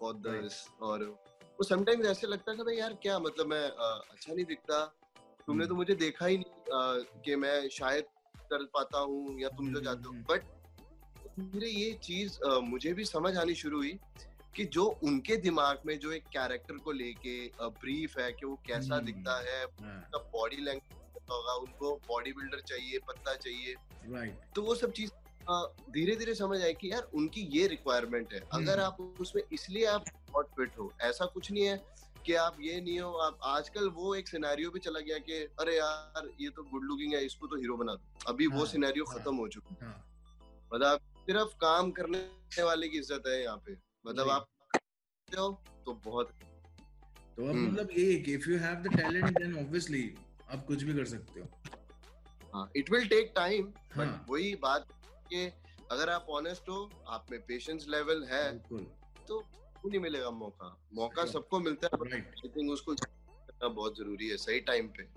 for 0.00 0.14
this 0.14 0.68
और 0.82 1.04
वो 1.58 1.64
समटाइम्स 1.64 2.06
ऐसे 2.06 2.26
लगता 2.26 2.50
है 2.50 2.56
कि 2.56 2.62
भाई 2.62 2.76
यार 2.76 2.94
क्या 2.94 3.18
मतलब 3.18 3.46
मैं 3.46 3.68
uh, 3.68 4.10
अच्छा 4.10 4.34
नहीं 4.34 4.44
दिखता। 4.44 4.84
तुमने 5.46 5.64
तो 5.64 5.68
हम्म। 5.68 5.76
मुझे 5.76 5.94
देखा 5.94 6.26
ही 6.26 6.38
नहीं 6.38 7.04
कि 7.24 7.36
मैं 7.36 7.68
शायद 7.68 8.04
कर 8.50 8.64
पाता 8.74 8.98
हूँ 9.00 9.40
या 9.40 9.48
तुम 9.50 9.66
जो 9.66 9.72
हम्म, 9.72 9.84
चाहते 9.84 10.08
हो 10.08 10.12
हम्म। 10.12 10.24
बट 10.24 10.58
मेरे 11.38 11.68
ये 11.68 11.92
चीज़ 12.02 12.38
मुझे 12.64 12.92
भी 12.92 13.04
समझ 13.06 13.36
आनी 13.36 13.54
शुरू 13.54 13.78
हुई 13.78 13.98
कि 14.56 14.64
जो 14.66 14.84
उनके 15.04 15.36
दिमाग 15.38 15.82
में 15.86 15.98
जो 15.98 16.12
एक 16.12 16.24
कैरेक्टर 16.28 16.78
को 16.78 16.92
लेके 16.92 17.34
ब्रीफ 17.60 18.18
है 18.18 18.30
कि 18.32 18.46
वो 18.46 18.54
कैसा 18.66 18.94
हम्म। 18.94 19.06
दिखता 19.06 19.38
है 19.40 19.62
हाँ, 19.62 19.98
उसका 19.98 20.18
बॉडी 20.32 20.56
लैंग्वेज 20.58 20.98
होगा 21.30 21.52
उनको 21.56 21.94
बॉडी 22.08 22.32
बिल्डर 22.32 22.60
चाहिए 22.66 22.98
पत्ता 23.08 23.34
चाहिए 23.36 23.74
राइट 24.08 24.40
तो 24.54 24.62
वो 24.62 24.74
सब 24.74 24.92
चीज़ 24.92 25.10
धीरे 25.90 26.14
धीरे 26.16 26.34
समझ 26.34 26.60
आई 26.62 26.72
कि 26.72 26.90
यार 26.92 27.08
उनकी 27.14 27.40
ये 27.52 27.66
रिक्वायरमेंट 27.66 28.32
है 28.32 28.40
अगर 28.40 28.80
हम्म। 28.80 28.82
आप 28.82 29.20
उसमें 29.20 29.42
इसलिए 29.52 29.84
आप 29.86 30.04
नॉट 30.30 30.48
फिट 30.56 30.78
हो 30.78 30.92
ऐसा 31.02 31.26
कुछ 31.26 31.50
नहीं 31.52 31.64
है 31.64 31.76
कि 32.26 32.34
आप 32.34 32.56
ये 32.60 32.80
नहीं 32.80 32.98
हो 33.00 33.10
आप 33.20 33.38
आजकल 33.44 33.88
वो 33.88 34.14
एक 34.14 34.28
सिनेरियो 34.28 34.70
भी 34.70 34.80
चला 34.80 35.00
गया 35.00 35.18
कि 35.18 35.42
अरे 35.60 35.76
यार 35.76 36.30
ये 36.40 36.50
तो 36.50 36.62
गुड 36.62 36.84
लुकिंग 36.84 37.14
है 37.14 37.24
इसको 37.24 37.46
तो 37.46 37.56
हीरो 37.56 37.76
बना 37.76 37.94
दो 37.94 38.30
अभी 38.30 38.46
हाँ, 38.46 38.58
वो 38.58 38.66
सिनेरियो 38.66 39.04
हाँ। 39.04 39.18
खत्म 39.18 39.34
हो 39.36 39.48
चुका 39.48 39.74
है 39.74 39.90
हाँ 39.90 40.04
मतलब 40.72 41.00
सिर्फ़ 41.26 41.54
काम 41.56 41.90
करने 41.90 42.62
वाले 42.62 42.88
की 42.88 42.98
इज़्ज़त 42.98 43.26
है 43.26 43.42
यहाँ 43.42 43.56
पे 43.56 43.76
मतलब 44.06 44.28
आप 44.28 44.46
हो 45.28 45.50
तो 45.84 45.92
बहुत 46.04 46.30
तो 47.36 47.44
अब 47.44 47.50
हम्म। 47.50 47.66
मतलब 47.66 47.88
ये 47.90 48.14
कि 48.18 48.34
if 48.34 48.48
you 48.50 48.58
have 48.58 48.82
the 48.82 48.96
talent 48.96 49.38
then 49.38 49.58
obviously 49.58 50.02
आप 50.50 50.64
कुछ 50.66 50.82
भी 50.82 50.94
कर 50.94 51.04
सकते 51.04 51.40
हो 51.40 51.48
हाँ 52.54 52.70
it 52.76 52.90
will 52.90 53.06
take 53.08 53.32
time. 53.36 53.66
But 53.96 54.30
वही 54.30 54.54
बात 54.54 54.88
कि 55.30 55.44
अगर 55.90 56.10
आप 56.10 56.26
ऑनेस्ट 56.30 56.68
हो 56.68 56.78
आप 57.08 57.26
में 57.30 57.40
पेशेंस 57.40 57.86
लेवल 57.88 58.24
है 58.24 58.58
तो 59.28 59.42
क्यों 59.80 59.90
नहीं 59.90 60.00
मिलेगा 60.00 60.30
मौका। 60.30 60.76
मौका 60.94 61.24
सबको 61.26 61.58
मिलता 61.60 61.88
है 61.94 62.12
आई 62.14 62.48
थिंक 62.48 62.70
उसको 62.72 62.94
करना 62.94 63.68
बहुत 63.68 63.96
ज़रूरी 63.98 64.28
है 64.28 64.36
सही 64.36 64.60
टाइम 64.70 64.88
पे। 64.96 65.08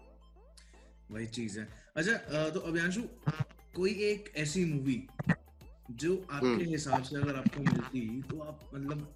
वही 1.12 1.28
चीज़ 1.28 1.60
है। 1.60 1.68
अच्छा 1.96 2.50
तो 2.50 2.60
अभियांशु 2.60 3.02
कोई 3.76 3.94
एक 4.04 4.32
ऐसी 4.38 4.66
मूवी 4.66 4.96
जो 5.92 6.16
आपके 6.32 6.48
हम्म। 6.48 6.70
हिसाब 6.70 7.04
से 7.04 7.16
अगर 7.16 7.36
आपको 7.36 7.62
मिलती 7.62 8.22
तो 8.22 8.40
आप 8.42 8.60
मतलब 8.74 9.08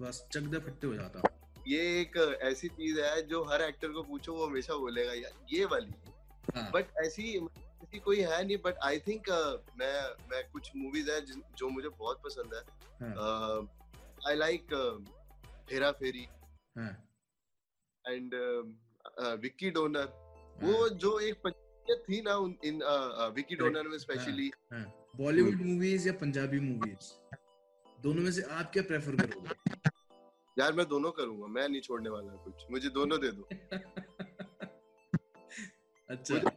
बस 0.00 0.26
चक 0.32 0.40
दे 0.40 0.58
फट्टे 0.58 0.86
हो 0.86 0.94
जाता? 0.94 1.22
ये 1.68 1.80
एक 2.00 2.16
ऐसी 2.42 2.68
चीज़ 2.68 3.00
है 3.00 3.22
जो 3.28 3.42
हर 3.44 3.62
एक्टर 3.62 3.88
को 3.88 4.02
पूछो 4.02 4.32
वो 4.32 4.46
हमेशा 4.46 4.74
बोलेगा 4.76 5.12
यार 5.12 5.32
ये 5.52 5.64
वाली 5.64 5.92
हाँ, 6.56 6.70
बट 6.74 6.96
ऐसी 7.04 7.36
ऐसी 7.82 7.98
कोई 7.98 8.20
है 8.20 8.44
नहीं 8.46 8.56
बट 8.64 8.78
आई 8.84 8.98
थिंक 8.98 9.28
मैं 9.78 9.96
मैं 10.30 10.42
कुछ 10.52 10.70
मूवीज़ 10.76 11.10
है 11.10 11.20
जो 11.30 11.68
मुझे 11.68 11.88
बहुत 11.88 12.22
पसंद 12.24 12.54
है। 12.54 12.62
हाँ, 13.02 13.68
लाइक 14.26 14.66
हेरा 15.72 15.90
फेरी 15.92 16.28
हाँ, 16.78 17.08
एंड 18.08 18.34
विक्की 19.20 19.70
डोनर 19.70 20.00
हाँ, 20.00 20.72
वो 20.72 20.88
जो 20.88 21.20
एक 21.20 21.34
पंचायत 21.34 22.04
थी 22.08 22.22
ना 22.22 22.34
उन- 22.34 22.64
इन 22.64 22.82
विक्की 23.34 23.56
Correct. 23.56 23.74
डोनर 23.74 23.88
में 23.88 23.98
स्पेशली। 23.98 24.50
बॉलीवुड 25.16 25.54
मूवीज़ 25.54 26.08
या 26.08 26.14
पंजाबी 26.14 26.60
मूवीज़ 26.60 27.12
दोनों 28.02 28.22
में 28.22 28.32
से 28.32 28.42
आप 28.42 28.70
क्या 28.72 28.82
प्रेफर 28.82 29.16
करोगे? 29.16 29.48
यार 30.58 30.72
मैं 30.72 30.88
दोनों 30.88 31.10
करूँगा। 31.10 31.46
मैं 31.46 31.68
नहीं 31.68 31.80
छोड़ने 31.80 32.10
वाला 32.10 32.32
कुछ। 32.32 32.54
मुझे 32.70 32.88
दोनों 32.88 33.20
दे 33.20 33.32
दो। 33.32 33.48
अच्छा। 36.10 36.50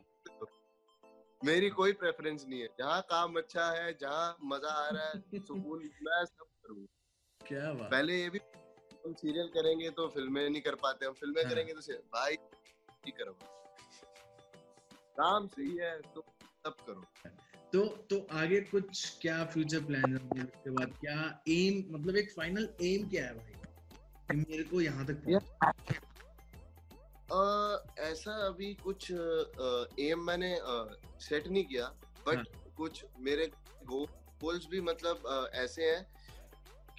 मेरी 1.46 1.70
कोई 1.70 1.94
प्रेफरेंस 1.94 2.46
नहीं 2.50 2.62
है। 2.62 2.68
जहाँ 2.68 3.02
काम 3.02 3.36
अच्छा 3.36 3.72
है 3.72 3.94
जहाँ 3.94 4.38
मज़ा 4.44 4.70
आ 4.70 4.90
रहा 4.90 5.08
है 5.08 5.40
सुकून 5.40 5.80
मैं 5.84 6.26
सब 6.26 6.44
करूँगा। 6.44 7.01
क्या 7.48 7.72
बात। 7.74 7.90
पहले 7.92 8.22
ये 8.22 8.30
भी 8.30 8.40
हम 9.06 9.14
सीरियल 9.14 9.48
करेंगे 9.48 9.90
तो 9.90 10.08
फ़िल्में 10.08 10.50
नहीं 10.50 10.62
कर 10.62 10.76
पाते 10.76 11.06
हम 11.06 11.14
फ़िल्में 11.14 11.44
हाँ। 11.44 11.52
करेंगे 11.54 11.74
तो 11.74 11.94
भाई 12.14 12.34
नहीं 12.34 13.12
करो। 13.12 13.34
काम 15.18 15.48
सही 15.48 15.76
है 15.78 15.98
तो 16.16 16.22
सब 16.66 16.76
करो। 16.88 17.04
तो 17.74 17.86
तो 18.10 18.18
आगे 18.38 18.60
कुछ 18.62 19.18
क्या 19.22 19.44
फ्यूचर 19.46 19.84
प्लान 19.86 20.14
है? 20.14 20.44
उसके 20.44 20.70
बाद 20.70 20.94
क्या 21.00 21.20
एम 21.50 21.84
मतलब 21.96 22.18
एक 22.18 22.32
फाइनल 22.32 22.68
एम 22.82 23.08
क्या 23.10 23.26
है 23.26 23.34
भाई? 23.34 23.54
कि 24.30 24.36
मेरे 24.50 24.64
को 24.64 24.82
यहाँ 24.82 25.06
तक 25.06 25.24
अ, 27.32 28.02
ऐसा 28.02 28.32
अभी 28.48 28.74
कुछ 28.84 29.12
एम 29.12 30.24
मैंने 30.28 30.56
सेट 31.26 31.48
नहीं 31.48 31.64
किया 31.66 31.86
बट 32.28 32.36
हाँ। 32.38 32.72
कुछ 32.78 33.06
मेरे 33.20 33.46
गोल्स 33.84 34.68
भी 34.72 34.82
मतलब 34.82 35.24
अ, 35.28 35.50
ऐसे 35.54 35.92
हैं 35.92 36.06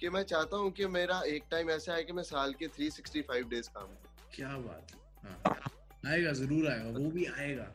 कि 0.03 0.09
मैं 0.09 0.23
चाहता 0.23 0.57
हूँ 0.57 0.71
कि 0.71 0.87
मेरा 0.87 1.21
एक 1.27 1.45
टाइम 1.51 1.69
ऐसा 1.69 1.93
है 1.93 2.03
कि 2.03 2.13
मैं 2.13 2.23
साल 2.23 2.53
के 2.53 2.67
365 2.67 3.43
डेज़ 3.49 3.69
काम 3.69 3.85
करूँ। 3.85 4.27
क्या 4.33 4.57
बात 4.57 4.91
है। 4.91 4.97
हाँ 5.23 6.11
आएगा 6.11 6.31
ज़रूर 6.31 6.67
आएगा 6.67 6.89
वो 6.99 7.11
भी 7.11 7.25
आएगा। 7.25 7.67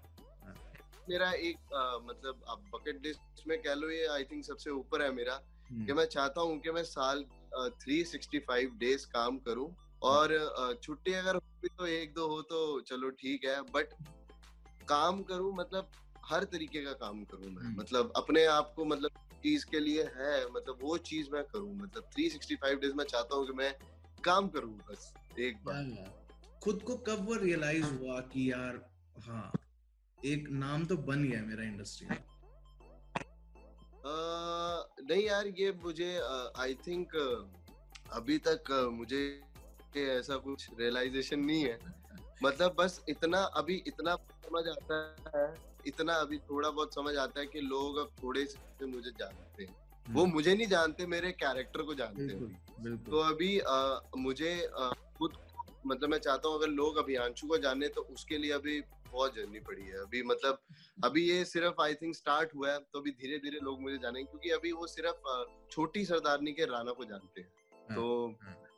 मेरा 1.09 1.31
एक 1.33 1.73
अ, 1.75 1.99
मतलब 2.03 2.43
आप 2.49 2.59
बकेट 2.75 3.01
लिस्ट 3.07 3.47
में 3.49 3.57
कह 3.59 3.75
लो 3.75 3.91
ये 3.91 4.07
आई 4.07 4.25
थिंक 4.25 4.45
सबसे 4.45 4.71
ऊपर 4.71 5.03
है 5.03 5.11
मेरा 5.13 5.35
हम्म, 5.71 5.87
कि 5.87 5.93
मैं 5.93 6.05
चाहता 6.07 6.41
हूँ 6.41 6.59
कि 6.59 6.71
मैं 6.71 6.83
साल 6.85 7.25
थ्री 7.81 8.05
सिक्सटी 8.05 8.39
फाइव 8.39 8.75
डेज़ 8.79 9.07
काम 9.07 9.39
करूँ 9.39 9.75
और 10.03 10.37
छुट्टी 10.83 11.13
अगर 11.13 11.37
हुई 11.37 11.69
तो 11.79 11.87
एक 11.87 12.15
दो 12.15 12.27
हो 12.29 12.43
तो 12.43 12.61
चलो 12.81 13.11
ठीक 13.11 13.45
है 13.45 13.61
बट 13.71 13.95
काम 14.89 15.23
करूँ 15.23 15.55
मतलब 15.57 15.91
हर 16.31 16.45
तरीके 16.45 16.85
का 16.85 16.93
काम 16.93 17.25
करूँ 17.25 17.51
मैं। 17.51 17.63
हम्म। 17.63 17.81
मतलब 17.81 18.13
अपने 18.17 18.45
आप 18.45 18.73
को 18.77 18.85
मतलब 18.85 19.11
चीज़ 19.43 19.67
के 19.67 19.81
लिए 19.81 20.03
है 20.03 20.51
मतलब 20.51 20.79
वो 20.83 20.97
चीज़ 20.99 21.31
मैं 21.31 21.45
करूँ। 21.45 21.75
मतलब 21.77 22.03
थ्री 22.03 22.31
सिक्सटी 22.31 22.57
फाइव 22.57 22.79
डेज़ 22.79 22.95
मैं 22.95 23.05
चाहता 23.05 23.37
हूँ 23.37 23.47
कि 23.47 23.53
मैं 23.53 23.75
काम 24.25 24.49
करूँ 24.49 24.77
बस 24.91 25.13
एक 25.39 25.65
बार। 25.65 26.13
खुद 26.63 26.83
को 26.83 26.97
कब 26.97 27.27
वो 27.29 27.35
रियलाइज़ 27.35 27.85
हुआ 27.85 28.21
कि 28.21 28.53
यार 28.53 28.91
हाँ 29.19 29.53
एक 30.25 30.49
नाम 30.51 30.85
तो 30.87 30.97
बन 30.97 31.25
गया 31.25 31.43
मेरा 31.43 31.65
इंडस्ट्री 31.65 32.09
में? 32.09 32.25
नहीं 35.11 35.23
यार 35.23 35.47
ये 35.47 35.73
मुझे 35.73 36.21
आई 36.57 36.75
थिंक 36.75 37.15
अभी 38.13 38.39
तक 38.39 38.91
मुझे 38.93 39.45
के 39.95 40.07
ऐसा 40.09 40.37
कुछ 40.37 40.69
रियलाइजेशन 40.81 41.41
नहीं 41.41 41.65
है। 41.65 41.79
मतलब 42.45 42.75
बस 42.79 43.05
इतना 43.09 43.39
अभी 43.39 43.85
इतना 43.87 44.17
समझ 44.17 44.69
आता 44.69 45.17
है 45.37 45.68
इतना 45.89 46.15
अभी 46.15 46.39
थोड़ा 46.39 46.71
बहुत 46.71 46.95
समझ 46.95 47.17
आता 47.17 47.41
है 47.41 47.47
कि 47.47 47.61
लोग 47.61 47.97
अब 47.97 48.11
थोड़े 48.23 48.45
से 48.47 48.87
मुझे 48.87 49.11
जानते 49.11 49.65
हैं। 49.65 49.75
वो 50.07 50.25
मुझे 50.27 50.55
नहीं 50.55 50.67
जानते 50.67 51.07
मेरे 51.07 51.33
कैरेक्टर 51.33 51.83
को 51.83 51.95
जानते 51.95 52.23
हैं। 52.23 52.97
तो 53.11 53.19
अभी 53.19 53.59
अ, 53.59 54.01
मुझे 54.17 54.55
खुद 55.19 55.33
मतलब 55.87 56.11
मैं 56.11 56.19
चाहता 56.19 56.49
हूँ 56.49 56.57
अगर 56.59 56.69
लोग 56.69 56.97
अभियांशु 56.97 57.47
को 57.47 57.59
जाने 57.59 57.89
तो 57.89 58.01
उसके 58.13 58.39
लिए 58.39 58.53
अभी 58.53 58.81
बहुत 59.13 59.35
जर्नी 59.37 59.61
पड़ी 59.61 59.83
है। 59.83 60.01
अभी 60.01 60.23
मतलब 60.23 60.59
अभी 61.05 61.29
ये 61.31 61.45
सिर्फ़ 61.45 61.83
आई 61.83 61.95
थिंक 61.95 62.15
स्टार्ट 62.15 62.55
हुआ 62.55 62.73
है 62.73 62.79
तो 62.79 63.01
अभी 63.01 63.11
धीरे 63.11 63.39
धीरे 63.39 63.61
लोग 63.63 63.81
मुझे 63.81 63.99
जानेंगे 63.99 64.25
क्योंकि 64.25 64.51
अभी 64.51 64.73
वो 64.73 64.87
सिर्फ़ 64.87 65.45
छोटी 65.71 66.05
सरदारनी 66.05 66.53
के 66.53 66.65
राणा 66.65 66.93
को 66.93 67.05
जानते 67.05 67.41
हैं। 67.41 67.51
हाँ, 67.89 67.97
तो। 67.97 68.37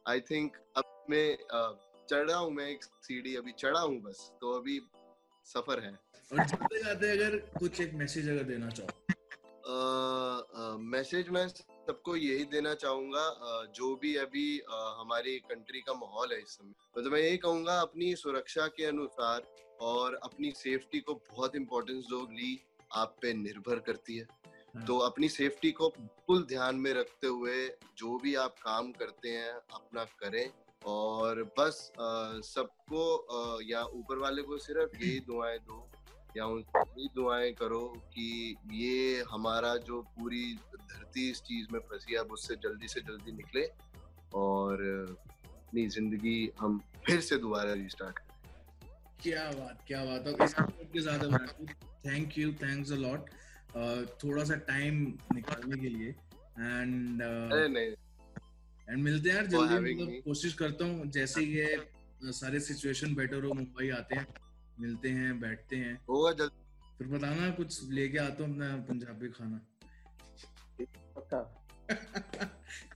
आई 0.08 0.20
थिंक 0.20 0.56
अब 0.76 1.06
मैं 1.10 1.26
चढ़ा 2.10 2.36
हूँ 2.36 2.50
मैं 2.52 2.66
एक 2.68 2.84
सीढ़ी 2.84 3.34
अभी 3.36 3.52
चढ़ा 3.52 3.80
हूँ 3.80 4.00
बस 4.00 4.32
तो 4.40 4.52
अभी 4.52 4.78
सफ़र 5.50 5.84
है। 5.84 5.92
और 6.30 6.44
जाते 6.46 6.82
जाते 6.82 7.10
अगर 7.12 7.36
कुछ 7.58 7.80
एक 7.80 7.94
मैसेज 7.94 8.28
अगर 8.28 8.42
देना 8.44 8.68
चाहो। 8.70 8.88
मैसेज 10.80 11.28
मैं 11.28 11.46
सबको 11.48 12.14
यही 12.16 12.44
देना 12.52 12.74
चाहूँगा 12.74 13.24
जो 13.74 13.94
भी 13.96 14.14
अभी 14.16 14.44
हमारी 14.98 15.38
कंट्री 15.50 15.80
का 15.80 15.92
माहौल 15.94 16.32
है 16.32 16.38
इस 16.38 16.50
समय। 16.50 16.72
मतलब 16.98 17.12
मैं 17.12 17.20
यही 17.20 17.36
कहूँगा 17.36 17.80
अपनी 17.80 18.14
सुरक्षा 18.16 18.66
के 18.76 18.84
अनुसार 18.84 19.42
और 19.80 20.14
अपनी 20.24 20.50
सेफ्टी 20.56 21.00
को 21.00 21.14
बहुत 21.30 21.56
इम्पोर्टेंस 21.56 22.04
दो 22.06 22.20
ली 22.32 22.58
आप 22.94 23.16
पे 23.22 23.32
निर्भर 23.34 23.78
करती 23.86 24.16
है। 24.16 24.24
हाँ, 24.24 24.84
तो 24.86 24.98
अपनी 25.00 25.28
सेफ्टी 25.28 25.70
को 25.72 25.88
बिल्कुल 25.90 26.42
ध्यान 26.48 26.76
में 26.76 26.92
रखते 26.94 27.26
हुए 27.26 27.66
जो 27.98 28.18
भी 28.18 28.34
आप 28.36 28.54
काम 28.62 28.90
करते 28.92 29.28
हैं 29.28 29.52
अपना 29.52 30.04
करें। 30.20 30.46
और 30.86 31.42
बस 31.58 31.92
सबको 32.46 33.02
या 33.62 33.82
ऊपर 33.94 34.18
वाले 34.18 34.42
को 34.42 34.58
सिर्फ़ 34.58 34.96
यही 35.04 35.18
दुआएँ 35.20 35.58
दो 35.58 35.88
या 36.36 36.44
यही 36.46 37.08
दुआएँ 37.14 37.52
करो 37.52 37.86
कि 38.14 38.56
ये 38.72 39.24
हमारा 39.30 39.76
जो 39.86 40.00
पूरी 40.18 40.54
धरती 40.74 41.30
इस 41.30 41.40
चीज़ 41.40 41.66
में 41.72 41.80
फंसी 41.80 42.12
है 42.12 42.18
अब 42.18 42.32
उससे 42.32 42.54
जल्दी 42.54 42.88
से 42.88 43.00
जल्दी 43.00 43.32
निकले 43.32 43.66
और 44.34 44.82
अपनी 45.44 45.86
ज़िंदगी 45.88 46.50
हम 46.60 46.78
फिर 47.06 47.20
से 47.20 47.36
दोबारा 47.36 47.72
रिस्टार्ट 47.72 48.18
करें। 48.18 48.28
क्या 49.22 49.50
बात 49.50 49.84
क्या 49.86 50.04
बात। 50.04 50.26
है 50.26 50.44
इस 50.44 50.54
के 50.92 51.00
साथ 51.00 51.64
thank 52.06 52.38
you 52.38 52.52
thanks 52.52 52.92
a 52.92 52.96
lot 52.96 53.30
थोड़ा 54.24 54.44
सा 54.44 54.54
टाइम 54.68 55.02
निकालने 55.34 55.80
के 55.80 55.88
लिए। 55.88 56.08
एंड 56.08 57.22
नहीं। 57.22 57.94
एंड 58.90 59.02
मिलते 59.02 59.28
हैं 59.28 59.36
यार 59.36 59.46
जल्दी 59.46 59.94
मतलब 59.94 60.22
कोशिश 60.24 60.54
करता 60.54 60.84
हूँ 60.84 61.06
जैसे 61.10 61.42
ये 61.42 61.66
सारे 62.38 62.60
सिचुएशन 62.60 63.14
बेटर 63.14 63.44
हो 63.44 63.52
मुंबई 63.54 63.88
आते 63.90 64.14
हैं 64.16 64.26
मिलते 64.80 65.08
हैं 65.08 65.38
बैठते 65.40 65.76
हैं। 65.76 65.94
होगा 66.08 66.32
जल्दी। 66.32 66.96
फिर 66.98 67.06
बताना 67.06 67.50
कुछ 67.50 67.90
लेके 67.90 68.18
आता 68.18 68.44
हूँ 68.44 68.52
अपना 68.52 68.76
पंजाबी 68.88 69.28
खाना। 69.28 69.60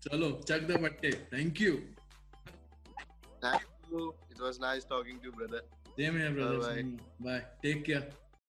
चलो 0.03 0.31
चक 0.49 0.67
द 0.69 0.81
बट्टे 0.83 1.11
thank 1.33 1.61
you 1.61 1.73
thank 3.45 3.63
you 3.93 4.11
it 4.33 4.41
was 4.41 4.59
nice 4.61 4.85
talking 4.91 5.21
to 5.21 5.33
brother 5.33 5.63
same 5.89 6.17
है 6.17 6.33
ब्रदर. 6.35 6.83
Bye 7.23 7.39
take 7.63 7.83
care 7.85 8.11